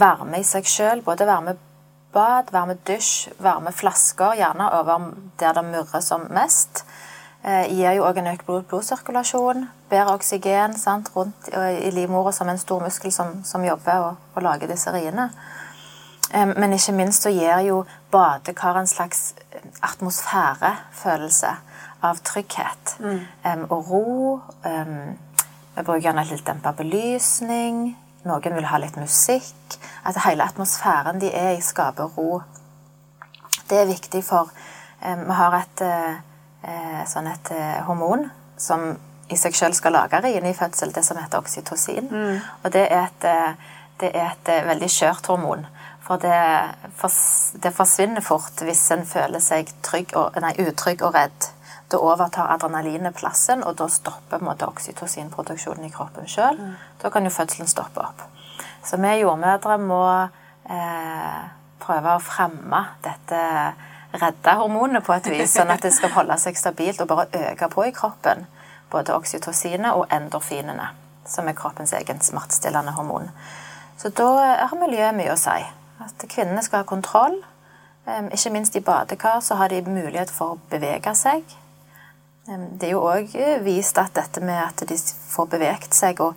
Varme 0.00 0.40
i 0.40 0.48
seg 0.48 0.68
sjøl. 0.68 1.04
Både 1.04 1.28
varme 1.28 1.56
bad, 2.14 2.52
varme 2.54 2.76
dusj, 2.86 3.32
varme 3.42 3.72
flasker, 3.74 4.36
gjerne 4.38 4.70
over 4.78 5.10
der 5.40 5.56
det 5.56 5.64
murrer 5.66 6.04
som 6.04 6.28
mest. 6.32 6.84
Eh, 7.44 7.66
gir 7.74 7.98
jo 7.98 8.06
òg 8.08 8.22
en 8.22 8.30
økt 8.32 8.46
blod 8.46 8.64
blodsirkulasjon. 8.70 9.66
Bedre 9.90 10.14
oksygen 10.16 10.78
sant, 10.80 11.10
rundt 11.16 11.50
i 11.52 11.90
livmora 11.92 12.32
som 12.32 12.48
en 12.48 12.60
stor 12.60 12.80
muskel 12.80 13.12
som, 13.12 13.42
som 13.44 13.66
jobber 13.66 14.06
og, 14.06 14.22
og 14.32 14.46
lager 14.46 14.70
disse 14.70 14.92
riene. 14.94 15.28
Men 16.34 16.72
ikke 16.74 16.92
minst 16.96 17.22
så 17.22 17.30
gir 17.30 17.60
jo 17.62 17.84
badekar 18.10 18.80
en 18.80 18.88
slags 18.90 19.34
atmosfærefølelse 19.86 21.52
av 22.04 22.18
trygghet 22.26 22.96
mm. 22.98 23.66
og 23.68 23.90
ro. 23.90 24.40
Vi 24.64 25.82
bruker 25.82 26.02
gjerne 26.08 26.24
litt 26.26 26.46
dempa 26.46 26.72
belysning. 26.74 27.96
noen 28.24 28.56
vil 28.56 28.66
ha 28.66 28.78
litt 28.82 28.96
musikk. 28.96 29.78
At 30.04 30.18
hele 30.26 30.44
atmosfæren 30.44 31.20
de 31.20 31.30
er 31.30 31.54
i, 31.54 31.62
skaper 31.62 32.10
ro. 32.16 32.42
Det 33.70 33.78
er 33.80 33.86
viktig 33.88 34.24
for 34.24 34.50
eh, 35.02 35.16
Vi 35.16 35.32
har 35.38 35.54
et, 35.60 35.82
eh, 35.82 37.04
sånn 37.06 37.30
et 37.30 37.50
hormon 37.86 38.28
som 38.56 38.94
i 39.28 39.36
seg 39.40 39.56
selv 39.56 39.76
skal 39.76 39.94
lage 39.96 40.20
riene 40.20 40.50
i 40.50 40.56
fødsel, 40.56 40.92
det 40.94 41.04
som 41.04 41.18
heter 41.20 41.40
oksytocin. 41.40 42.08
Mm. 42.10 42.40
Og 42.62 42.72
det 42.72 42.84
er, 42.92 43.08
et, 43.08 43.26
det 44.00 44.10
er, 44.14 44.34
et, 44.34 44.52
veldig 44.68 44.90
skjørt 44.92 45.26
hormon. 45.32 45.66
For 46.04 46.20
det, 46.20 46.36
det, 47.64 47.72
forsvinner 47.72 48.20
fort 48.24 48.60
hvis 48.60 48.82
en 48.92 49.06
føler 49.08 49.40
seg 49.40 49.70
og, 50.12 50.36
nei, 50.44 50.52
utrygg 50.66 51.02
og 51.06 51.14
redd. 51.16 51.48
Da 51.88 52.00
overtar 52.00 52.50
adrenalinet 52.52 53.16
plassen, 53.16 53.62
og 53.64 53.76
da 53.78 53.88
stopper 53.92 54.42
måte 54.44 54.68
oksytocinproduksjonen 54.68 55.88
i 55.88 55.92
kroppen 55.92 56.28
sjøl. 56.28 56.58
Mm. 56.60 56.74
Da 57.00 57.10
kan 57.12 57.24
jo 57.24 57.32
fødselen 57.32 57.70
stoppe 57.70 58.04
opp. 58.04 58.24
Så 58.84 58.98
vi 59.00 59.14
jordmødre 59.22 59.78
må 59.80 60.04
eh, 60.68 61.42
prøve 61.80 62.16
å 62.16 62.22
fremme 62.22 62.82
dette 63.04 63.40
redde 64.14 64.54
hormonet 64.60 65.04
på 65.04 65.14
et 65.16 65.30
vis, 65.32 65.54
sånn 65.56 65.72
at 65.74 65.82
det 65.82 65.92
skal 65.94 66.12
holde 66.14 66.36
seg 66.38 66.58
stabilt 66.58 67.00
og 67.02 67.08
bare 67.10 67.46
øke 67.50 67.68
på 67.72 67.88
i 67.88 67.94
kroppen 67.96 68.44
både 68.92 69.16
oksytocinet 69.16 69.96
og 69.96 70.12
endorfinene, 70.12 70.90
som 71.26 71.48
er 71.48 71.56
kroppens 71.58 71.94
egen 71.98 72.20
smertestillende 72.22 72.94
hormon. 72.94 73.30
Så 73.98 74.12
da 74.14 74.28
har 74.68 74.78
miljøet 74.78 75.16
mye 75.16 75.32
å 75.32 75.40
si. 75.40 75.56
At 76.02 76.24
kvinnene 76.28 76.62
skal 76.62 76.82
ha 76.82 76.88
kontroll. 76.88 77.36
Ikke 78.34 78.52
minst 78.52 78.76
i 78.76 78.82
badekar 78.84 79.40
så 79.40 79.56
har 79.60 79.72
de 79.72 79.82
mulighet 79.86 80.32
for 80.32 80.54
å 80.54 80.62
bevege 80.70 81.14
seg. 81.16 81.44
Det 82.44 82.88
er 82.88 82.92
jo 82.92 83.04
òg 83.06 83.32
vist 83.64 83.98
at 83.98 84.12
dette 84.18 84.42
med 84.44 84.60
at 84.60 84.84
de 84.88 84.98
får 85.30 85.46
beveget 85.54 85.96
seg 85.96 86.20
og, 86.20 86.34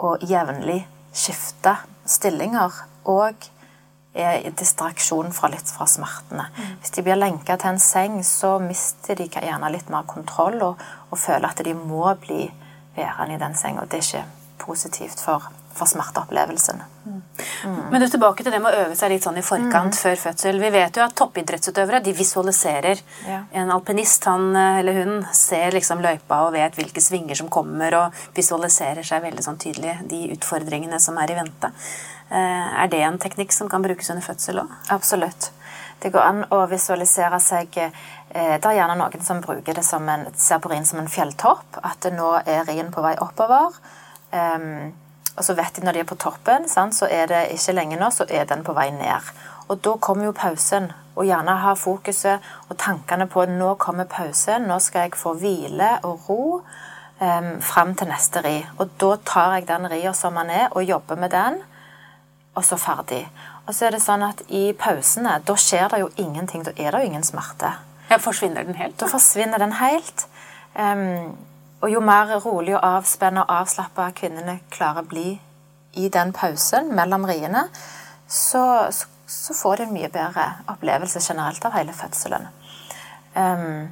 og 0.00 0.22
jevnlig 0.24 0.80
skifte 1.12 1.74
stillinger 2.08 2.78
og 3.10 3.50
er 4.14 4.48
distraksjon 4.58 5.30
fra 5.32 5.50
litt 5.52 5.70
fra 5.70 5.86
smertene. 5.86 6.48
Mm. 6.50 6.72
Hvis 6.80 6.94
de 6.96 7.04
blir 7.06 7.18
lenka 7.18 7.56
til 7.60 7.74
en 7.74 7.82
seng, 7.82 8.16
så 8.26 8.56
mister 8.62 9.18
de 9.18 9.28
gjerne 9.30 9.70
litt 9.70 9.90
mer 9.92 10.08
kontroll 10.08 10.58
og, 10.66 10.82
og 11.10 11.20
føler 11.20 11.50
at 11.50 11.62
de 11.64 11.74
må 11.76 12.08
bli 12.22 12.48
værende 12.96 13.36
i 13.36 13.42
den 13.42 13.54
senga. 13.54 13.86
Det 13.86 14.00
er 14.00 14.08
ikke 14.08 14.64
positivt 14.64 15.22
for 15.22 15.46
for 15.74 15.88
smerteopplevelsen. 15.88 16.82
Mm. 17.06 17.20
Men 17.90 18.00
du 18.02 18.06
tilbake 18.08 18.44
til 18.44 18.52
det 18.52 18.60
med 18.60 18.74
å 18.74 18.84
øve 18.84 18.96
seg 18.98 19.12
litt 19.12 19.24
sånn 19.24 19.38
i 19.40 19.44
forkant 19.44 19.94
mm. 19.94 19.98
før 20.02 20.18
fødsel. 20.24 20.60
Vi 20.60 20.70
vet 20.74 20.98
jo 20.98 21.04
at 21.04 21.16
toppidrettsutøvere 21.18 22.02
de 22.04 22.14
visualiserer. 22.16 23.02
Ja. 23.28 23.40
En 23.62 23.72
alpinist 23.74 24.26
han 24.28 24.50
eller 24.56 25.00
hun 25.00 25.26
ser 25.36 25.76
liksom 25.76 26.02
løypa 26.04 26.42
og 26.46 26.54
vet 26.58 26.76
hvilke 26.78 27.02
svinger 27.04 27.38
som 27.38 27.48
kommer, 27.52 27.96
og 27.96 28.22
visualiserer 28.36 29.06
seg 29.06 29.24
veldig 29.24 29.46
sånn 29.46 29.60
tydelig 29.62 29.98
de 30.10 30.26
utfordringene 30.36 31.00
som 31.02 31.18
er 31.22 31.32
i 31.32 31.38
vente. 31.40 31.72
Eh, 32.30 32.82
er 32.82 32.90
det 32.90 33.02
en 33.02 33.18
teknikk 33.18 33.52
som 33.52 33.68
kan 33.68 33.82
brukes 33.82 34.10
under 34.12 34.22
fødsel 34.22 34.62
òg? 34.62 34.74
Absolutt. 34.94 35.50
Det 36.00 36.12
går 36.14 36.22
an 36.22 36.44
å 36.54 36.62
visualisere 36.70 37.40
seg 37.42 37.76
eh, 37.80 37.90
Det 38.30 38.68
er 38.70 38.76
gjerne 38.78 38.96
noen 38.96 39.24
som 39.24 39.42
bruker 39.42 39.76
det 39.76 39.84
som 39.84 40.06
en, 40.08 40.28
ser 40.38 40.60
på 40.62 40.70
rien 40.70 40.86
som 40.86 41.02
en 41.02 41.10
fjelltopp. 41.10 41.80
At 41.82 42.06
nå 42.14 42.30
er 42.44 42.62
rien 42.68 42.92
på 42.94 43.02
vei 43.04 43.16
oppover. 43.20 43.74
Um, 44.30 44.92
og 45.36 45.44
så 45.46 45.54
vet 45.54 45.76
de 45.76 45.84
når 45.86 45.96
de 45.96 46.02
er 46.02 46.08
på 46.08 46.18
toppen, 46.20 46.66
sant, 46.68 46.96
så 46.96 47.08
er 47.10 47.30
det 47.30 47.44
ikke 47.54 47.76
lenge 47.76 47.98
nå, 48.00 48.10
så 48.12 48.26
er 48.28 48.48
den 48.50 48.64
på 48.66 48.74
vei 48.76 48.90
ned. 48.94 49.30
Og 49.70 49.78
da 49.84 49.94
kommer 50.02 50.28
jo 50.28 50.36
pausen. 50.36 50.90
Og 51.14 51.26
gjerne 51.26 51.56
ha 51.62 51.74
fokuset 51.76 52.46
og 52.68 52.78
tankene 52.80 53.26
på 53.30 53.44
nå 53.50 53.74
kommer 53.82 54.08
pausen, 54.08 54.66
nå 54.68 54.78
skal 54.82 55.08
jeg 55.08 55.18
få 55.18 55.34
hvile 55.38 55.96
og 56.06 56.28
ro 56.28 56.44
um, 57.20 57.50
fram 57.62 57.94
til 57.98 58.08
neste 58.10 58.42
ri. 58.46 58.56
Og 58.78 58.94
da 59.00 59.14
tar 59.26 59.58
jeg 59.58 59.68
den 59.68 59.88
ria 59.92 60.14
som 60.16 60.38
den 60.40 60.52
er, 60.54 60.70
og 60.70 60.86
jobber 60.88 61.20
med 61.20 61.34
den, 61.34 61.60
og 62.54 62.64
så 62.66 62.78
ferdig. 62.80 63.24
Og 63.66 63.74
så 63.76 63.86
er 63.86 63.94
det 63.94 64.02
sånn 64.02 64.24
at 64.26 64.42
i 64.48 64.70
pausene, 64.78 65.36
da 65.46 65.54
skjer 65.58 65.90
det 65.92 66.00
jo 66.02 66.10
ingenting. 66.18 66.64
Da 66.66 66.74
er 66.74 66.90
det 66.90 67.04
jo 67.04 67.12
ingen 67.12 67.26
smerte. 67.26 67.74
Ja, 68.10 68.18
Forsvinner 68.18 68.66
den 68.66 68.74
helt? 68.74 68.96
Da, 68.98 69.06
da 69.06 69.12
forsvinner 69.12 69.62
den 69.62 69.76
helt. 69.78 70.26
Um, 70.74 71.36
og 71.80 71.88
jo 71.90 72.00
mer 72.04 72.32
rolig 72.44 72.74
og 72.76 72.84
avspenna 72.84 73.46
og 73.46 73.54
avslappa 73.62 74.10
kvinnene 74.16 74.58
klarer 74.72 75.04
å 75.04 75.08
bli 75.08 75.30
i 75.98 76.08
den 76.12 76.32
pausen 76.36 76.92
mellom 76.94 77.24
riene, 77.26 77.64
så, 78.28 78.62
så, 78.94 79.08
så, 79.26 79.56
får 79.56 79.76
de 79.76 79.86
en 79.88 79.94
mye 79.96 80.10
bedre 80.12 80.44
opplevelse 80.70 81.22
generelt 81.24 81.64
av 81.66 81.74
hele 81.74 81.94
fødselen. 81.96 82.46
Um, 83.34 83.88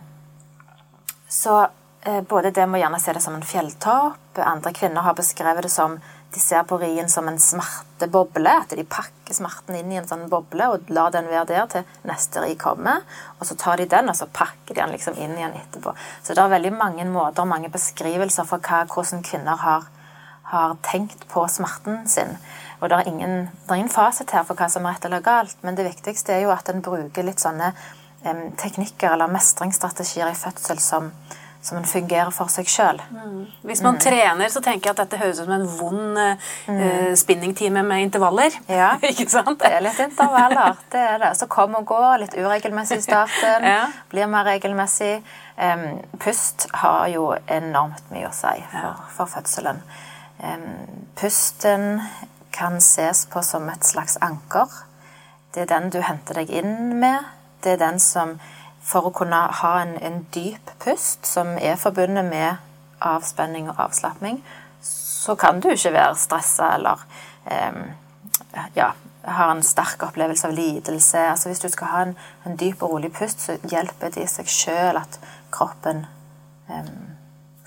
så 1.28 1.56
eh, 2.02 2.20
både 2.22 2.52
det 2.54 2.66
må 2.70 2.78
gjerne 2.78 3.00
se 3.02 3.14
det 3.16 3.22
som 3.24 3.34
en 3.34 3.46
fjelltopp, 3.46 4.38
andre 4.38 4.72
kvinner 4.72 5.02
har 5.02 5.16
beskrevet 5.18 5.66
det 5.66 5.72
som 5.72 5.98
de 6.34 6.40
ser 6.40 6.62
på 6.62 6.78
rien 6.78 7.08
som 7.08 7.28
en 7.28 7.38
smerteboble. 7.40 8.52
At 8.62 8.74
de 8.76 8.84
pakker 8.84 9.36
smerten 9.36 9.76
inn 9.78 9.92
i 9.92 9.98
en 10.00 10.08
sånn 10.08 10.26
boble 10.30 10.68
og 10.72 10.90
lar 10.92 11.12
den 11.14 11.28
være 11.30 11.46
der 11.50 11.68
til 11.72 11.86
neste 12.08 12.42
ri 12.44 12.54
kommer. 12.60 13.04
Og 13.38 13.48
så 13.48 13.56
tar 13.58 13.80
de 13.80 13.88
den, 13.88 14.10
og 14.12 14.16
så 14.18 14.28
pakker 14.28 14.74
de 14.74 14.80
den 14.82 14.92
liksom 14.92 15.16
inn 15.16 15.36
igjen 15.38 15.56
etterpå. 15.56 15.94
Så 16.22 16.36
det 16.36 16.44
er 16.44 16.52
veldig 16.52 16.74
mange 16.76 17.06
måter, 17.08 17.48
mange 17.48 17.72
beskrivelser 17.72 18.48
for 18.48 18.64
hva, 18.64 18.84
hvordan 18.92 19.24
kvinner 19.24 19.56
har, 19.64 19.88
har, 20.52 20.76
tenkt 20.84 21.24
på 21.32 21.46
smerten 21.48 22.04
sin. 22.08 22.36
Og 22.80 22.90
det 22.90 23.00
er, 23.00 23.08
ingen, 23.10 23.38
det 23.64 23.72
er 23.72 23.80
ingen 23.80 23.92
fasit 23.92 24.30
her 24.36 24.44
for 24.46 24.58
hva 24.58 24.68
som 24.70 24.84
er 24.86 24.94
rett 24.94 25.08
eller 25.08 25.24
galt, 25.24 25.56
men 25.64 25.78
det 25.78 25.88
viktigste 25.88 26.36
er 26.36 26.44
jo 26.44 26.52
at 26.54 26.68
en 26.70 26.84
bruker 26.84 27.26
litt 27.26 27.42
sånne 27.42 27.72
eh, 27.72 28.44
teknikker 28.60 29.16
eller 29.16 29.32
mestringsstrategier 29.32 30.30
i 30.30 30.38
fødsel 30.38 30.78
som 30.82 31.10
som 31.62 31.78
en 31.78 31.84
fungerer 31.84 32.30
for 32.34 32.50
seg 32.52 32.68
sjøl. 32.70 33.00
Mm. 33.10 33.40
Hvis 33.66 33.82
man 33.82 33.96
mm. 33.96 34.00
trener, 34.02 34.50
så 34.52 34.62
tenker 34.64 34.88
jeg 34.88 34.94
at 34.94 35.00
dette 35.02 35.20
høres 35.20 35.40
ut 35.40 35.48
som 35.48 35.54
en 35.56 35.66
vond 35.66 36.20
uh, 36.20 37.14
spinningtime 37.18 37.82
med 37.86 38.06
intervaller. 38.06 38.54
Ja, 38.70 38.92
ikke 39.10 39.26
sant? 39.32 39.58
det 39.60 39.72
er 39.74 39.84
litt 39.84 39.98
intervaller. 40.02 40.78
det 40.92 41.02
er 41.02 41.18
det. 41.24 41.32
Så 41.40 41.50
kom 41.50 41.74
og 41.80 41.88
gå, 41.90 42.00
litt 42.22 42.36
uregelmessig 42.38 43.00
i 43.02 43.06
starten. 43.08 43.66
ja. 43.74 43.88
Blir 44.12 44.30
mer 44.30 44.46
regelmessig. 44.48 45.18
Um, 45.58 45.98
pust 46.22 46.68
har 46.78 47.08
jo 47.10 47.32
enormt 47.50 48.12
mye 48.14 48.28
å 48.30 48.34
si 48.34 48.54
for, 48.70 49.06
for 49.16 49.30
fødselen. 49.34 49.82
Um, 50.38 50.68
pusten 51.18 51.98
kan 52.54 52.78
ses 52.80 53.24
på 53.26 53.42
som 53.42 53.66
et 53.72 53.86
slags 53.86 54.16
anker. 54.22 54.70
Det 55.54 55.66
er 55.66 55.72
den 55.74 55.90
du 55.90 55.98
henter 56.06 56.38
deg 56.38 56.54
inn 56.54 56.94
med. 57.00 57.26
Det 57.64 57.74
er 57.74 57.82
den 57.82 57.98
som 57.98 58.36
for 58.88 59.08
å 59.08 59.12
kunne 59.14 59.40
ha 59.60 59.72
en, 59.82 59.96
en 60.00 60.22
dyp 60.34 60.72
pust 60.82 61.26
som 61.28 61.56
er 61.60 61.76
forbundet 61.80 62.24
med 62.24 62.56
avspenning 63.04 63.68
og 63.70 63.82
avslapping, 63.88 64.40
så 64.82 65.34
kan 65.38 65.60
du 65.60 65.68
ikke 65.74 65.92
være 65.92 66.16
stressa 66.16 66.72
eller 66.78 67.02
eh, 67.50 67.82
ja, 68.76 68.92
ha 69.28 69.50
en 69.52 69.62
sterk 69.62 70.02
opplevelse 70.08 70.48
av 70.48 70.54
lidelse. 70.56 71.18
Altså 71.30 71.48
Hvis 71.48 71.60
du 71.60 71.68
skal 71.68 71.92
ha 71.92 72.02
en, 72.06 72.16
en 72.46 72.56
dyp 72.56 72.82
og 72.82 72.94
rolig 72.94 73.12
pust, 73.12 73.44
så 73.44 73.58
hjelper 73.70 74.14
det 74.14 74.24
i 74.24 74.30
seg 74.30 74.48
sjøl 74.48 75.00
at 75.00 75.20
kroppen 75.54 76.06
eh, 76.70 76.92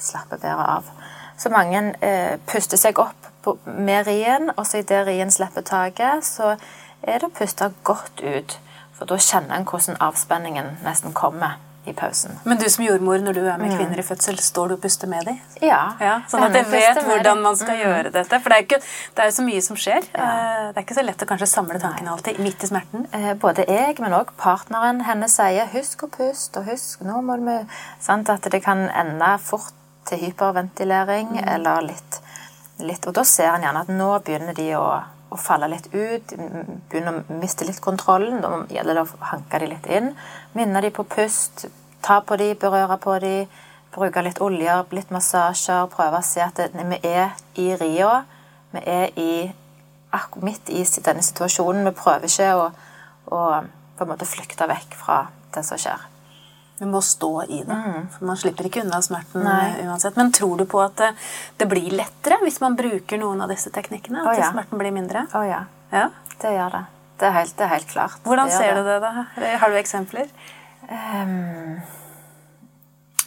slapper 0.01 0.41
bedre 0.41 0.67
av. 0.77 0.89
Så 1.37 1.49
mange 1.53 1.83
eh, 2.05 2.37
puster 2.49 2.77
seg 2.77 2.99
opp 3.01 3.29
på, 3.43 3.57
med 3.65 4.07
rien, 4.07 4.51
og 4.55 4.65
så 4.67 4.81
idet 4.81 5.05
rien 5.07 5.31
slipper 5.31 5.65
taket, 5.65 6.25
så 6.25 6.55
er 7.01 7.21
det 7.21 7.29
å 7.29 7.33
puste 7.33 7.71
godt 7.87 8.21
ut. 8.21 8.57
For 9.01 9.09
da 9.09 9.17
kjenner 9.17 9.57
en 9.57 9.63
hvordan 9.65 9.95
avspenningen 9.97 10.75
nesten 10.85 11.15
kommer 11.17 11.55
i 11.85 11.93
pausen. 11.93 12.35
Men 12.43 12.57
du 12.57 12.67
som 12.69 12.83
jordmor, 12.85 13.17
når 13.17 13.33
du 13.33 13.39
er 13.41 13.57
med 13.57 13.71
mm. 13.71 13.77
kvinner 13.79 13.99
i 13.99 14.03
fødsel, 14.05 14.37
står 14.37 14.67
du 14.69 14.73
og 14.75 14.81
puster 14.83 15.09
med 15.09 15.25
dem? 15.25 15.39
Ja. 15.65 15.79
ja 15.97 16.19
sånn 16.29 16.45
at 16.45 16.53
de 16.53 16.61
vet 16.69 16.99
hvordan 17.07 17.41
man 17.41 17.57
skal 17.57 17.73
mm. 17.73 17.81
gjøre 17.81 18.11
dette. 18.13 18.39
For 18.43 18.53
det 18.53 18.59
er, 18.59 18.65
ikke, 18.67 18.77
det 19.17 19.23
er 19.23 19.31
jo 19.31 19.35
så 19.39 19.45
mye 19.47 19.63
som 19.65 19.79
skjer. 19.81 20.05
Ja. 20.13 20.27
Eh, 20.27 20.67
det 20.67 20.77
er 20.77 20.85
ikke 20.85 20.97
så 20.99 21.05
lett 21.07 21.25
å 21.25 21.27
kanskje 21.31 21.47
samle 21.49 21.81
tankene 21.81 22.13
alltid 22.13 22.37
midt 22.45 22.61
i 22.61 22.69
smerten. 22.69 23.07
Eh, 23.17 23.31
både 23.41 23.65
jeg, 23.65 23.95
men 24.03 24.13
òg 24.13 24.35
partneren 24.37 25.01
hennes 25.07 25.37
sier 25.39 25.71
'husk 25.73 26.05
å 26.05 26.11
puste', 26.13 26.61
og 26.61 26.69
'husk 26.69 27.01
nå 27.07 27.23
må 27.25 27.39
du 27.41 27.79
sant? 27.97 28.29
At 28.29 28.45
det 28.45 28.61
kan 28.61 28.85
ende 28.85 29.31
fort 29.41 29.73
til 30.05 30.21
hyperventilering 30.27 31.33
mm. 31.33 31.47
eller 31.55 31.81
litt, 31.89 32.21
litt 32.81 33.05
Og 33.07 33.17
da 33.17 33.25
ser 33.25 33.55
en 33.55 33.65
gjerne 33.65 33.81
at 33.81 33.89
nå 33.89 34.11
begynner 34.21 34.53
de 34.53 34.69
å 34.77 34.85
å 35.31 35.39
falle 35.39 35.69
litt 35.71 35.87
ut, 35.93 36.33
begynne 36.91 37.13
å 37.13 37.39
miste 37.39 37.65
litt 37.67 37.79
kontrollen. 37.83 38.41
Da 38.43 38.65
gjelder 38.71 38.99
det 38.99 39.05
å 39.05 39.27
hanke 39.31 39.61
de 39.61 39.71
litt 39.71 39.87
inn. 39.87 40.11
Minne 40.57 40.83
de 40.83 40.91
på 40.93 41.05
pust, 41.07 41.65
ta 42.03 42.19
på 42.25 42.37
de, 42.41 42.51
berøre 42.59 42.97
på 43.01 43.15
de, 43.23 43.35
bruke 43.95 44.23
litt 44.25 44.41
oljer, 44.43 44.83
litt 44.91 45.11
massasjer. 45.13 45.87
Prøve 45.93 46.19
å 46.19 46.25
se 46.25 46.43
at 46.43 46.59
det, 46.59 46.71
vi 46.75 46.99
er 47.07 47.35
i 47.55 47.71
ria. 47.79 48.21
Vi 48.75 48.83
er 48.87 49.19
i, 49.19 49.33
midt 50.43 50.71
i 50.71 50.83
denne 50.83 51.23
situasjonen. 51.23 51.87
Vi 51.87 51.95
prøver 51.95 52.27
ikke 52.27 52.53
å, 52.59 52.71
å 53.31 53.43
på 53.97 54.07
en 54.07 54.11
måte 54.11 54.27
flykte 54.27 54.67
vekk 54.67 54.97
fra 54.99 55.23
det 55.55 55.63
som 55.67 55.79
skjer. 55.79 56.07
Vi 56.81 56.87
må 56.89 56.97
stå 57.01 57.43
i 57.43 57.59
det. 57.63 57.75
Mm. 57.77 58.05
For 58.09 58.25
man 58.25 58.37
slipper 58.41 58.65
ikke 58.65 58.81
unna 58.81 58.97
smerten 59.05 59.43
Nei. 59.45 59.83
uansett. 59.85 60.15
Men 60.17 60.31
tror 60.33 60.57
du 60.57 60.63
på 60.65 60.79
at 60.81 60.95
det, 60.97 61.11
det, 61.61 61.67
blir 61.69 61.93
lettere 61.93 62.39
hvis 62.41 62.57
man 62.63 62.73
bruker 62.79 63.21
noen 63.21 63.43
av 63.45 63.53
disse 63.53 63.69
teknikkene? 63.69 64.23
At 64.23 64.31
oh, 64.31 64.39
ja. 64.39 64.47
smerten 64.49 64.81
blir 64.81 64.95
mindre? 64.95 65.27
Å 65.29 65.43
oh, 65.43 65.45
ja. 65.45 65.59
ja. 65.93 66.07
Det 66.41 66.55
gjør 66.55 66.73
det. 66.79 66.81
Det 67.21 67.27
er 67.29 67.35
helt, 67.35 67.53
det 67.59 67.67
er 67.67 67.71
helt 67.75 67.91
klart. 67.91 68.17
Hvordan 68.25 68.49
ser 68.49 68.73
det. 68.73 68.81
du 68.81 68.89
det, 68.89 68.97
da? 69.03 69.25
Har 69.61 69.69
du 69.69 69.77
eksempler? 69.77 70.31
Um, 70.89 71.77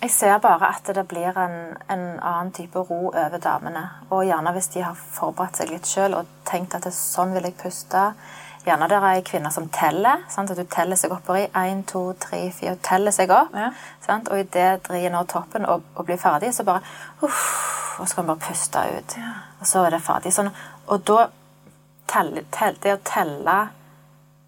Jeg 0.03 0.11
ser 0.11 0.43
bare 0.43 0.73
at 0.75 0.91
det 0.99 1.07
blir 1.09 1.39
en, 1.39 1.55
en, 1.87 2.03
annen 2.19 2.51
type 2.59 2.83
ro 2.91 3.13
over 3.13 3.39
damene. 3.39 3.85
Og 4.11 4.27
gjerne 4.27 4.57
hvis 4.59 4.73
de 4.75 4.83
har 4.83 4.99
forberedt 4.99 5.63
seg 5.63 5.71
litt 5.71 5.87
sjøl 5.87 6.19
og 6.19 6.35
tenkt 6.51 6.75
at 6.75 6.91
det 6.91 6.97
sånn 6.99 7.39
vil 7.39 7.47
jeg 7.47 7.55
puste. 7.63 8.09
Gjerne 8.65 8.89
det 8.89 8.97
er 8.97 9.07
ei 9.11 9.23
kvinne 9.25 9.51
som 9.53 9.67
teller. 9.69 10.23
Sant? 10.33 10.51
At 10.51 10.57
du 10.57 10.65
teller 10.73 10.97
seg 10.97 11.13
oppover 11.13 11.43
i 11.45 11.69
én, 11.69 11.83
to, 11.89 12.07
tre, 12.21 12.47
fire. 12.57 12.79
Teller 12.85 13.13
seg 13.13 13.33
opp. 13.35 13.53
Ja. 13.53 13.71
Sant? 14.07 14.31
Og 14.33 14.41
idet 14.41 14.87
driet 14.87 15.13
når 15.13 15.29
toppen 15.29 15.67
og, 15.69 15.85
og, 15.95 16.05
blir 16.09 16.21
ferdig, 16.21 16.55
så 16.57 16.65
bare 16.65 16.81
uff, 17.21 17.45
Og 18.01 18.09
så 18.09 18.17
kan 18.17 18.25
du 18.25 18.33
bare 18.33 18.43
puste 18.43 18.79
ut. 18.79 19.17
Ja. 19.21 19.33
Og 19.61 19.69
så 19.69 19.85
er 19.85 19.95
det 19.95 20.01
ferdig. 20.03 20.33
Sånn. 20.35 20.49
Og 20.89 21.05
da 21.07 21.29
tell, 22.11 22.33
tell, 22.51 22.77
Det 22.83 22.97
å 22.97 23.03
telle 23.05 23.59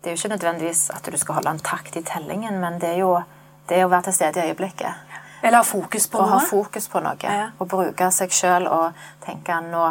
Det 0.00 0.10
er 0.10 0.16
jo 0.16 0.20
ikke 0.20 0.34
nødvendigvis 0.34 0.88
at 0.94 1.06
du 1.06 1.16
skal 1.18 1.38
holde 1.38 1.52
en 1.54 1.62
takt 1.62 1.96
i 1.96 2.02
tellingen, 2.06 2.60
men 2.60 2.80
det 2.80 2.94
er 2.94 3.00
jo 3.02 3.14
det 3.68 3.84
å 3.84 3.88
være 3.90 4.08
til 4.08 4.14
stede 4.14 4.42
i 4.42 4.52
øyeblikket. 4.52 5.14
Eller 5.42 5.58
ha 5.58 5.64
fokus 5.66 6.06
på 6.08 6.20
noe. 6.20 6.26
Å 6.26 6.38
ha 6.38 6.44
fokus 6.46 6.86
på 6.88 7.00
noe. 7.02 7.16
Ja. 7.22 7.48
Og 7.58 7.68
bruke 7.68 8.10
seg 8.14 8.32
sjøl 8.34 8.68
og 8.70 9.08
tenke 9.26 9.58
nå 9.66 9.88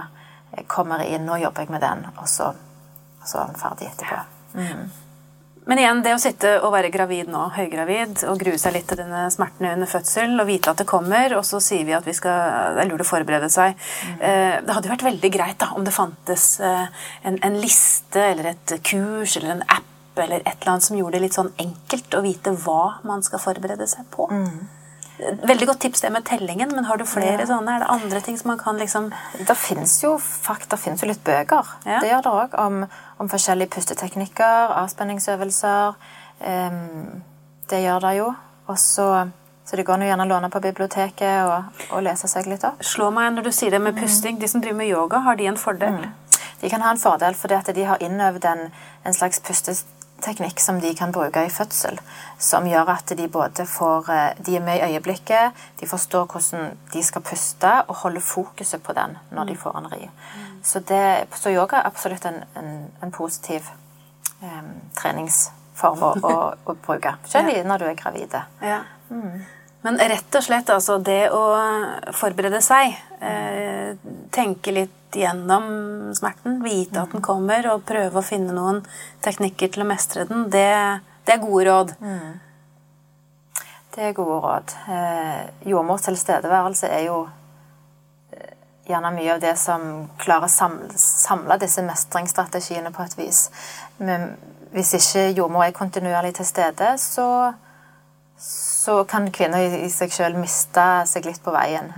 kommer 0.71 1.03
jeg 1.03 1.17
inn, 1.17 1.25
nå 1.27 1.35
jobber 1.41 1.65
jeg 1.65 1.73
med 1.73 1.83
den, 1.83 2.05
og 2.15 2.29
så 2.31 2.53
og 3.25 3.31
så 3.31 3.41
han 3.41 3.57
ferdig 3.57 3.89
etterpå. 3.89 4.21
Mm. 4.55 4.85
Men 5.65 5.79
igjen, 5.81 6.01
det 6.05 6.11
å 6.13 6.19
sitte 6.21 6.49
og 6.59 6.69
være 6.75 6.91
gravid 6.93 7.29
nå, 7.33 7.47
høygravid, 7.55 8.21
og 8.29 8.37
grue 8.37 8.57
seg 8.61 8.75
litt 8.75 8.85
til 8.89 8.99
denne 8.99 9.23
smertene 9.33 9.71
under 9.73 9.89
fødsel, 9.89 10.35
og 10.37 10.45
vite 10.45 10.69
at 10.69 10.83
det 10.83 10.85
kommer, 10.89 11.33
og 11.39 11.41
så 11.47 11.57
sier 11.63 11.87
vi 11.87 11.95
at 11.97 12.05
vi 12.05 12.13
skal, 12.13 12.75
det 12.77 12.83
er 12.83 12.91
lurt 12.91 13.01
å 13.01 13.07
forberede 13.09 13.49
seg. 13.49 13.73
Mm. 14.05 14.21
Det 14.67 14.77
hadde 14.77 14.93
vært 14.93 15.07
veldig 15.07 15.31
greit 15.33 15.57
da, 15.63 15.71
om 15.73 15.87
det 15.87 15.95
fantes 15.95 16.45
eh, 16.61 16.85
en, 17.25 17.41
en, 17.41 17.57
liste 17.57 18.21
eller 18.21 18.51
et 18.53 18.75
kurs 18.85 19.39
eller 19.39 19.55
en 19.55 19.65
app 19.65 20.21
eller 20.21 20.45
et 20.45 20.53
eller 20.53 20.75
annet 20.75 20.85
som 20.85 20.99
gjorde 20.99 21.17
det 21.17 21.25
litt 21.25 21.35
sånn 21.35 21.51
enkelt 21.59 22.13
å 22.15 22.21
vite 22.23 22.53
hva 22.61 23.01
man 23.07 23.25
skal 23.25 23.41
forberede 23.41 23.89
seg 23.89 24.05
på. 24.13 24.29
Mm. 24.29 24.61
Veldig 25.17 25.67
godt 25.67 25.79
tips 25.85 26.01
det 26.03 26.11
med 26.11 26.25
tellingen, 26.27 26.73
men 26.75 26.85
har 26.89 26.99
du 26.99 27.05
flere 27.07 27.39
ja. 27.39 27.47
sånne? 27.47 27.77
Er 27.77 27.85
det 27.85 27.91
andre 27.93 28.19
ting 28.25 28.35
som 28.39 28.51
man 28.51 28.59
kan 28.59 28.79
liksom 28.79 29.11
Det 29.47 29.55
fins 29.57 30.01
jo, 30.03 30.17
jo, 30.19 31.07
litt 31.07 31.23
bøker. 31.23 31.71
Ja. 31.85 32.01
Det 32.03 32.09
gjør 32.11 32.25
det 32.25 32.33
òg. 32.33 32.57
Om, 32.65 32.83
om, 33.23 33.31
forskjellige 33.31 33.71
pusteteknikker, 33.77 34.75
avspenningsøvelser. 34.81 35.95
Um, 36.43 37.23
det 37.71 37.81
gjør 37.85 38.03
det 38.09 38.13
jo. 38.19 38.29
Og 38.67 38.79
så 38.81 39.09
så 39.65 39.79
det 39.79 39.87
går 39.87 40.03
gjerne 40.05 40.27
å 40.27 40.29
låne 40.29 40.49
på 40.53 40.59
biblioteket 40.61 41.47
og, 41.49 41.79
og, 41.89 42.03
lese 42.05 42.27
seg 42.29 42.45
litt 42.45 42.61
opp. 42.67 42.83
Slå 42.85 43.07
meg 43.09 43.31
når 43.33 43.47
du 43.47 43.51
sier 43.55 43.73
det 43.73 43.79
med 43.81 43.97
pusting. 43.97 44.37
De 44.37 44.45
som 44.45 44.61
driver 44.61 44.77
med 44.77 44.91
yoga, 44.91 45.23
har 45.25 45.39
de 45.39 45.47
en 45.49 45.57
fordel? 45.57 46.03
Mm. 46.03 46.37
De 46.61 46.69
kan 46.69 46.85
ha 46.85 46.91
en 46.93 47.01
fordel 47.01 47.33
fordi 47.33 47.57
at 47.57 47.71
de 47.73 47.87
har 47.87 48.03
innøvd 48.05 48.45
en, 48.45 48.61
en 49.05 49.17
slags 49.17 49.41
pustes 49.41 49.81
teknikk 50.25 50.59
som 50.59 50.79
de 50.81 50.91
kan 50.97 51.13
bruke 51.15 51.45
i 51.45 51.51
fødsel, 51.53 51.99
som 52.41 52.67
gjør 52.67 52.91
at 52.95 53.13
de 53.17 53.27
både 53.31 53.65
får 53.69 54.11
eh, 54.11 54.43
De 54.45 54.57
er 54.57 54.65
med 54.65 54.81
i 54.81 54.91
øyeblikket, 54.91 55.65
de 55.79 55.87
forstår 55.87 56.25
hvordan 56.31 56.77
de 56.93 57.03
skal 57.03 57.21
puste, 57.21 57.73
og 57.87 57.95
holder 58.03 58.21
fokuset 58.21 58.83
på 58.83 58.93
den 58.97 59.17
når 59.31 59.51
de 59.51 59.57
får 59.57 59.77
en 59.79 59.91
ri. 59.91 60.09
Så, 60.63 60.79
det, 60.79 61.27
så 61.35 61.53
yoga 61.53 61.77
er 61.77 61.89
absolutt 61.89 62.25
en, 62.25 62.41
en, 62.57 62.71
en 63.03 63.11
positiv 63.11 63.69
um, 64.41 64.71
treningsform 64.97 66.01
å, 66.01 66.13
å, 66.25 66.37
å 66.65 66.75
bruke. 66.87 67.13
Selv 67.29 67.53
ja. 67.53 67.63
når 67.63 67.83
du 67.83 67.85
er 67.91 67.99
gravid. 67.99 68.39
Ja. 68.61 68.81
Mm. 69.09 69.45
Men 69.85 69.99
rett 70.01 70.35
og 70.35 70.41
slett 70.41 70.69
altså 70.73 70.97
det 70.97 71.27
å 71.29 71.43
forberede 72.17 72.57
seg, 72.65 72.95
eh, 73.21 73.91
tenke 74.33 74.73
litt 74.73 75.13
gjennom 75.15 75.67
smerten, 76.17 76.57
vite 76.63 77.03
at 77.03 77.11
den 77.13 77.21
mm. 77.21 77.25
kommer, 77.27 77.67
og 77.69 77.85
prøve 77.85 78.17
å 78.17 78.25
finne 78.25 78.55
noen 78.55 78.81
teknikker 79.23 79.69
til 79.75 79.85
å 79.85 79.87
mestre 79.87 80.25
den, 80.25 80.47
det, 80.49 80.65
det 81.27 81.35
er 81.35 81.43
gode 81.43 81.67
råd. 81.69 81.93
Mm. 82.01 82.33
Det 83.95 84.07
er 84.09 84.15
gode 84.17 84.39
råd. 84.43 84.73
Eh, 84.91 85.43
Jordmors 85.69 86.07
tilstedeværelse 86.07 86.89
er 86.91 87.05
jo 87.05 87.19
eh, 88.33 88.55
gjerne 88.89 89.13
mye 89.15 89.35
av 89.35 89.43
det 89.45 89.53
som 89.61 89.85
klarer 90.19 90.49
å 90.49 90.55
samle, 90.55 90.89
samle 90.99 91.59
disse 91.61 91.85
mestringsstrategiene 91.85 92.91
på 92.95 93.05
et 93.05 93.15
vis. 93.21 93.45
Men 94.01 94.33
hvis 94.73 94.97
ikke 94.97 95.29
jordmor 95.37 95.67
er 95.67 95.77
kontinuerlig 95.77 96.33
til 96.39 96.49
stede, 96.49 96.95
så, 96.99 97.53
så 98.37 99.03
kan 99.09 99.31
kvinner 99.33 99.63
i, 99.79 99.89
seg 99.89 100.13
selv 100.13 100.39
miste 100.39 100.85
seg 101.09 101.25
litt 101.25 101.41
på 101.43 101.53
veien. 101.55 101.93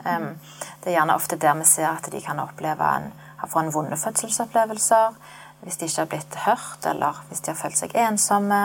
Det 0.84 0.92
er 0.92 1.00
gjerne 1.00 1.18
ofte 1.18 1.40
der 1.42 1.58
vi 1.60 1.66
ser 1.68 1.90
at 1.90 2.08
de 2.14 2.22
kan 2.24 2.40
oppleve 2.40 2.92
en, 3.00 3.10
få 3.44 3.64
en 3.64 3.74
vonde 3.74 3.98
fødselsopplevelser. 4.00 5.18
Hvis 5.66 5.80
de 5.82 5.90
ikke 5.90 6.04
har 6.04 6.12
blitt 6.12 6.36
hørt, 6.46 6.86
eller 6.86 7.18
hvis 7.28 7.42
de 7.42 7.52
har 7.52 7.60
følt 7.60 7.80
seg 7.80 7.96
ensomme. 7.98 8.62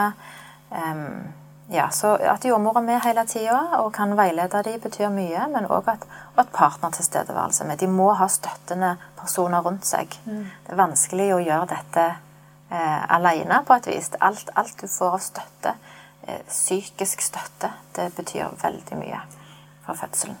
Ja, 1.73 1.89
så 1.89 2.15
At 2.15 2.45
jordmor 2.45 2.77
er 2.77 2.81
med 2.85 3.01
hele 3.01 3.25
tida 3.25 3.79
og 3.79 3.93
kan 3.93 4.17
veilede 4.17 4.61
dem, 4.63 4.81
betyr 4.81 5.09
mye. 5.09 5.47
Men 5.49 5.65
òg 5.65 5.87
at, 5.89 6.05
at 6.37 6.51
partnertilstedeværelse 6.53 7.63
er 7.63 7.67
med. 7.67 7.79
De 7.79 7.87
må 7.87 8.11
ha 8.19 8.27
støttende 8.27 8.95
personer 9.19 9.63
rundt 9.63 9.87
seg. 9.87 10.13
Mm. 10.25 10.45
Det 10.65 10.75
er 10.75 10.81
vanskelig 10.81 11.29
å 11.33 11.41
gjøre 11.41 11.69
dette 11.71 12.05
eh, 12.69 13.01
alene 13.17 13.63
på 13.65 13.77
et 13.79 13.89
vis. 13.89 14.11
Alt, 14.19 14.51
alt 14.55 14.75
du 14.81 14.87
får 14.87 15.17
av 15.17 15.23
støtte, 15.23 15.75
psykisk 16.47 17.21
støtte, 17.21 17.73
det 17.95 18.09
betyr 18.17 18.55
veldig 18.63 18.99
mye 18.99 19.21
for 19.85 19.99
fødselen. 19.99 20.39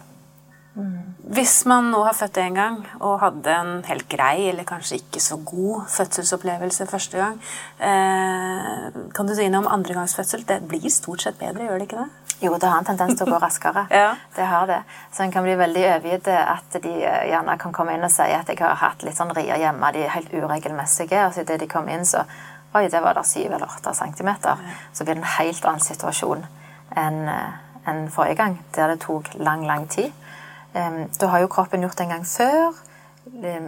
Hvis 1.33 1.65
man 1.69 1.91
nå 1.93 1.99
har 2.01 2.15
født 2.17 2.39
én 2.41 2.55
gang 2.57 2.79
og 2.97 3.19
hadde 3.21 3.53
en 3.53 3.73
helt 3.85 4.07
grei 4.09 4.47
eller 4.49 4.65
kanskje 4.65 4.97
ikke 4.97 5.21
så 5.21 5.37
god 5.45 5.85
fødselsopplevelse 5.93 6.87
første 6.89 7.17
gang, 7.17 7.35
eh, 7.77 8.87
kan 9.13 9.29
du 9.29 9.35
si 9.37 9.45
noe 9.53 9.61
om 9.61 9.69
andregangsfødsel? 9.69 10.47
Det 10.49 10.63
blir 10.67 10.89
stort 10.89 11.21
sett 11.21 11.37
bedre, 11.37 11.67
gjør 11.67 11.77
det 11.77 11.87
ikke 11.87 12.01
det? 12.01 12.09
Jo, 12.41 12.55
det 12.57 12.69
har 12.69 12.81
en 12.81 12.89
tendens 12.89 13.19
til 13.19 13.29
å 13.29 13.35
gå 13.35 13.41
raskere. 13.43 13.85
ja. 14.01 14.15
Det 14.35 14.47
har 14.49 14.65
det. 14.67 14.79
Så 15.13 15.23
en 15.23 15.31
kan 15.31 15.45
bli 15.45 15.53
veldig 15.61 15.83
overgitt 15.91 16.31
at 16.33 16.79
de 16.81 16.95
eh, 17.05 17.27
gjerne 17.29 17.57
kan 17.61 17.75
komme 17.75 17.93
inn 17.93 18.09
og 18.09 18.11
si 18.11 18.25
at 18.25 18.49
jeg 18.49 18.59
har 18.63 18.81
hatt 18.81 19.05
litt 19.05 19.19
sånn 19.19 19.35
rier 19.37 19.61
hjemme, 19.61 19.93
de 19.93 20.07
er 20.07 20.15
helt 20.17 20.33
uregelmessige. 20.33 21.27
Og 21.27 21.37
så 21.37 21.45
idet 21.45 21.61
de 21.61 21.69
kom 21.69 21.85
inn, 21.93 22.05
så 22.05 22.25
Oi, 22.73 22.87
det 22.89 23.01
var 23.03 23.13
der 23.13 23.27
syv 23.27 23.51
eller 23.51 23.69
åtte 23.69 23.93
centimeter. 23.93 24.57
Så 24.93 25.03
blir 25.03 25.15
det 25.15 25.23
en 25.23 25.35
helt 25.37 25.65
annen 25.65 25.83
situasjon 25.83 26.45
enn 26.97 27.21
eh, 27.29 27.61
en 27.89 28.05
forrige 28.11 28.39
gang, 28.39 28.57
der 28.75 28.93
det 28.93 29.01
tok 29.03 29.33
lang, 29.35 29.65
lang 29.67 29.89
tid. 29.91 30.11
Da 30.73 31.27
har 31.27 31.41
jo 31.43 31.49
kroppen 31.51 31.81
gjort 31.83 31.97
det 31.97 32.05
en 32.05 32.13
gang 32.13 32.23
før. 32.25 32.77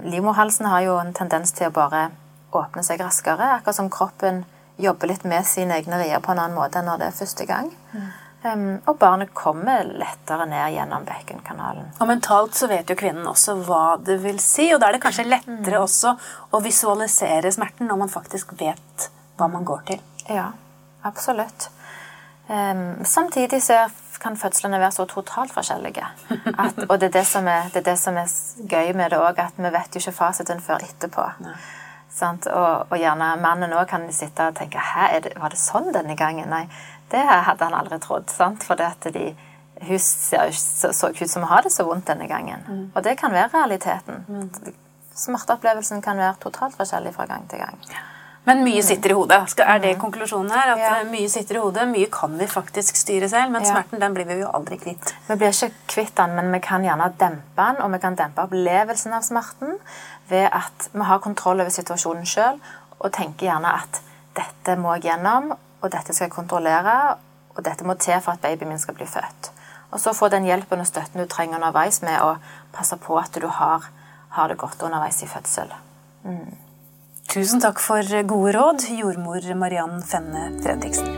Livmorhalsen 0.08 0.66
har 0.66 0.86
jo 0.86 0.96
en 1.00 1.14
tendens 1.14 1.52
til 1.52 1.68
å 1.68 1.76
bare 1.76 2.08
åpne 2.56 2.84
seg 2.84 3.04
raskere. 3.04 3.58
Akkurat 3.58 3.78
som 3.78 3.90
kroppen 3.92 4.44
jobber 4.82 5.12
litt 5.12 5.26
med 5.28 5.46
sine 5.48 5.78
egne 5.78 6.00
rier 6.02 6.24
på 6.24 6.34
en 6.34 6.42
annen 6.42 6.58
måte 6.58 6.80
enn 6.80 6.90
når 6.90 7.02
det 7.02 7.10
er 7.10 7.20
første 7.20 7.48
gang. 7.50 7.70
Mm. 7.92 8.08
Og 8.46 8.98
barnet 9.02 9.32
kommer 9.34 9.88
lettere 9.88 10.46
ned 10.50 10.76
gjennom 10.76 11.06
bekkenkanalen. 11.08 11.88
Og 11.98 12.10
mentalt 12.10 12.58
så 12.58 12.70
vet 12.70 12.90
jo 12.90 12.98
kvinnen 13.00 13.26
også 13.30 13.58
hva 13.66 13.96
det 13.98 14.20
vil 14.22 14.38
si, 14.44 14.68
og 14.76 14.82
da 14.82 14.90
er 14.90 14.98
det 14.98 15.04
kanskje 15.06 15.26
lettere 15.26 15.80
mm. 15.80 15.84
også 15.84 16.14
å 16.54 16.62
visualisere 16.62 17.52
smerten 17.56 17.90
når 17.90 18.04
man 18.04 18.14
faktisk 18.14 18.54
vet 18.60 19.10
hva 19.40 19.50
man 19.52 19.66
går 19.68 19.82
til. 19.90 20.04
Ja, 20.30 20.52
absolutt. 21.08 21.70
Um, 22.46 23.02
samtidig 23.06 23.64
så 23.66 23.88
kan 24.22 24.38
fødslene 24.38 24.80
være 24.80 24.92
så 24.92 25.06
totalt 25.06 25.54
forskjellige. 25.54 26.06
At, 26.58 26.86
og 26.90 27.00
det 27.02 27.10
er 27.10 27.18
det, 27.20 27.26
som 27.28 27.48
er, 27.48 27.70
det 27.74 27.82
er 27.82 27.90
det 27.92 27.98
som 28.00 28.18
er 28.18 28.30
gøy 28.70 28.94
med 28.94 29.12
det 29.14 29.20
òg, 29.22 29.42
at 29.42 29.58
vi 29.58 29.72
vet 29.74 29.96
jo 29.96 30.02
ikke 30.02 30.18
fasiten 30.20 30.62
før 30.62 30.86
etterpå. 30.86 31.26
Og, 32.22 32.86
og, 32.90 32.96
gjerne 32.96 33.34
mannen 33.44 33.74
òg 33.76 33.90
kan 33.92 34.06
sitte 34.16 34.46
og 34.48 34.56
tenke 34.56 34.80
Hæ, 34.80 35.20
det, 35.26 35.34
var 35.36 35.52
det 35.52 35.60
sånn 35.60 35.90
denne 35.92 36.16
gangen? 36.16 36.48
Nei, 36.48 36.64
det 37.12 37.22
hadde 37.22 37.68
han 37.68 37.78
aldri 37.78 38.00
trodd. 38.04 38.30
sant? 38.34 38.64
For 38.64 38.80
det 38.80 38.88
at 38.88 39.08
de, 39.14 39.28
hun 39.82 40.00
ser, 40.00 40.52
så, 40.52 40.94
så 40.94 41.12
ut 41.14 41.30
som 41.30 41.46
å 41.46 41.52
ha 41.52 41.62
det 41.66 41.74
så 41.74 41.86
vondt 41.88 42.08
denne 42.10 42.28
gangen. 42.32 42.66
Mm. 42.68 42.84
Og 42.94 43.06
det 43.06 43.18
kan 43.20 43.34
være 43.36 43.54
realiteten. 43.54 44.26
Mm. 44.28 44.76
Smerteopplevelsen 45.16 46.04
kan 46.04 46.20
være 46.20 46.36
totalt 46.44 46.76
forskjellig 46.80 47.16
fra 47.16 47.28
gang 47.30 47.48
til 47.52 47.64
gang. 47.64 47.80
Men 48.46 48.62
mye 48.62 48.82
sitter 48.86 49.10
i 49.10 49.16
hodet. 49.18 49.40
Er 49.64 49.80
det 49.82 49.96
konklusjonen 49.98 50.52
her? 50.54 50.76
At 50.76 50.82
ja. 50.84 50.90
mye 51.10 51.30
sitter 51.34 51.58
i 51.58 51.62
hodet, 51.64 51.88
mye 51.90 52.10
kan 52.14 52.36
vi 52.38 52.46
faktisk 52.50 52.98
styre 53.00 53.30
selv, 53.30 53.50
men 53.56 53.66
smerten 53.66 54.02
den 54.02 54.14
blir 54.14 54.28
vi 54.30 54.38
jo 54.44 54.52
aldri 54.54 54.78
kvitt. 54.82 55.16
Vi 55.26 55.38
blir 55.42 55.50
ikke 55.50 55.72
kvitt 55.96 56.14
den, 56.20 56.36
men 56.38 56.52
vi 56.54 56.60
kan 56.62 56.86
gjerne 56.86 57.10
dempe 57.18 57.66
den, 57.66 57.82
og 57.82 57.94
vi 57.96 58.02
kan 58.04 58.18
dempe 58.20 58.46
opplevelsen 58.46 59.18
av 59.18 59.26
smerten 59.26 59.80
ved 60.30 60.46
at 60.54 60.90
vi 60.94 61.08
har 61.10 61.24
kontroll 61.26 61.64
over 61.64 61.74
situasjonen 61.74 62.30
sjøl 62.30 62.62
og 63.00 63.10
tenker 63.18 63.50
gjerne 63.50 63.74
at 63.82 64.02
dette 64.38 64.78
må 64.78 64.94
jeg 64.98 65.10
gjennom, 65.10 65.56
og 65.86 65.94
dette 65.94 66.14
skal 66.14 66.28
jeg 66.28 66.36
kontrollere, 66.36 67.16
og 67.56 67.64
dette 67.64 67.86
må 67.88 67.96
til 68.02 68.20
for 68.24 68.36
at 68.36 68.44
babyen 68.44 68.74
min 68.74 68.82
skal 68.82 68.98
bli 68.98 69.08
født. 69.08 69.52
Og 69.94 70.02
så 70.02 70.16
få 70.18 70.28
den 70.34 70.48
hjelpen 70.48 70.82
og 70.82 70.90
støtten 70.90 71.22
du 71.22 71.30
trenger 71.30 71.60
underveis 71.60 72.02
med 72.04 72.20
å 72.20 72.36
passe 72.76 72.98
på 73.00 73.16
at 73.22 73.38
du 73.40 73.48
har, 73.48 73.86
har 74.36 74.52
det 74.52 74.60
godt 74.60 74.84
underveis 74.84 75.22
i 75.24 75.30
fødsel. 75.30 75.72
Mm. 76.26 76.58
Tusen 77.32 77.62
takk 77.64 77.80
for 77.84 78.04
gode 78.28 78.56
råd, 78.58 78.90
jordmor 79.00 79.46
Mariann 79.60 80.02
Fenne 80.06 80.50
Fredriksen. 80.64 81.10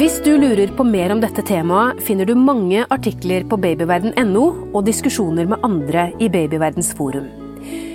Hvis 0.00 0.16
du 0.24 0.30
lurer 0.40 0.70
på 0.72 0.86
mer 0.86 1.12
om 1.12 1.20
dette 1.20 1.42
temaet, 1.44 1.98
finner 2.06 2.24
du 2.24 2.32
mange 2.38 2.86
artikler 2.88 3.44
på 3.44 3.58
babyverden.no 3.60 4.46
og 4.70 4.86
diskusjoner 4.86 5.50
med 5.50 5.66
andre 5.66 6.08
i 6.22 6.30
Babyverdens 6.32 6.94
forum. 6.96 7.39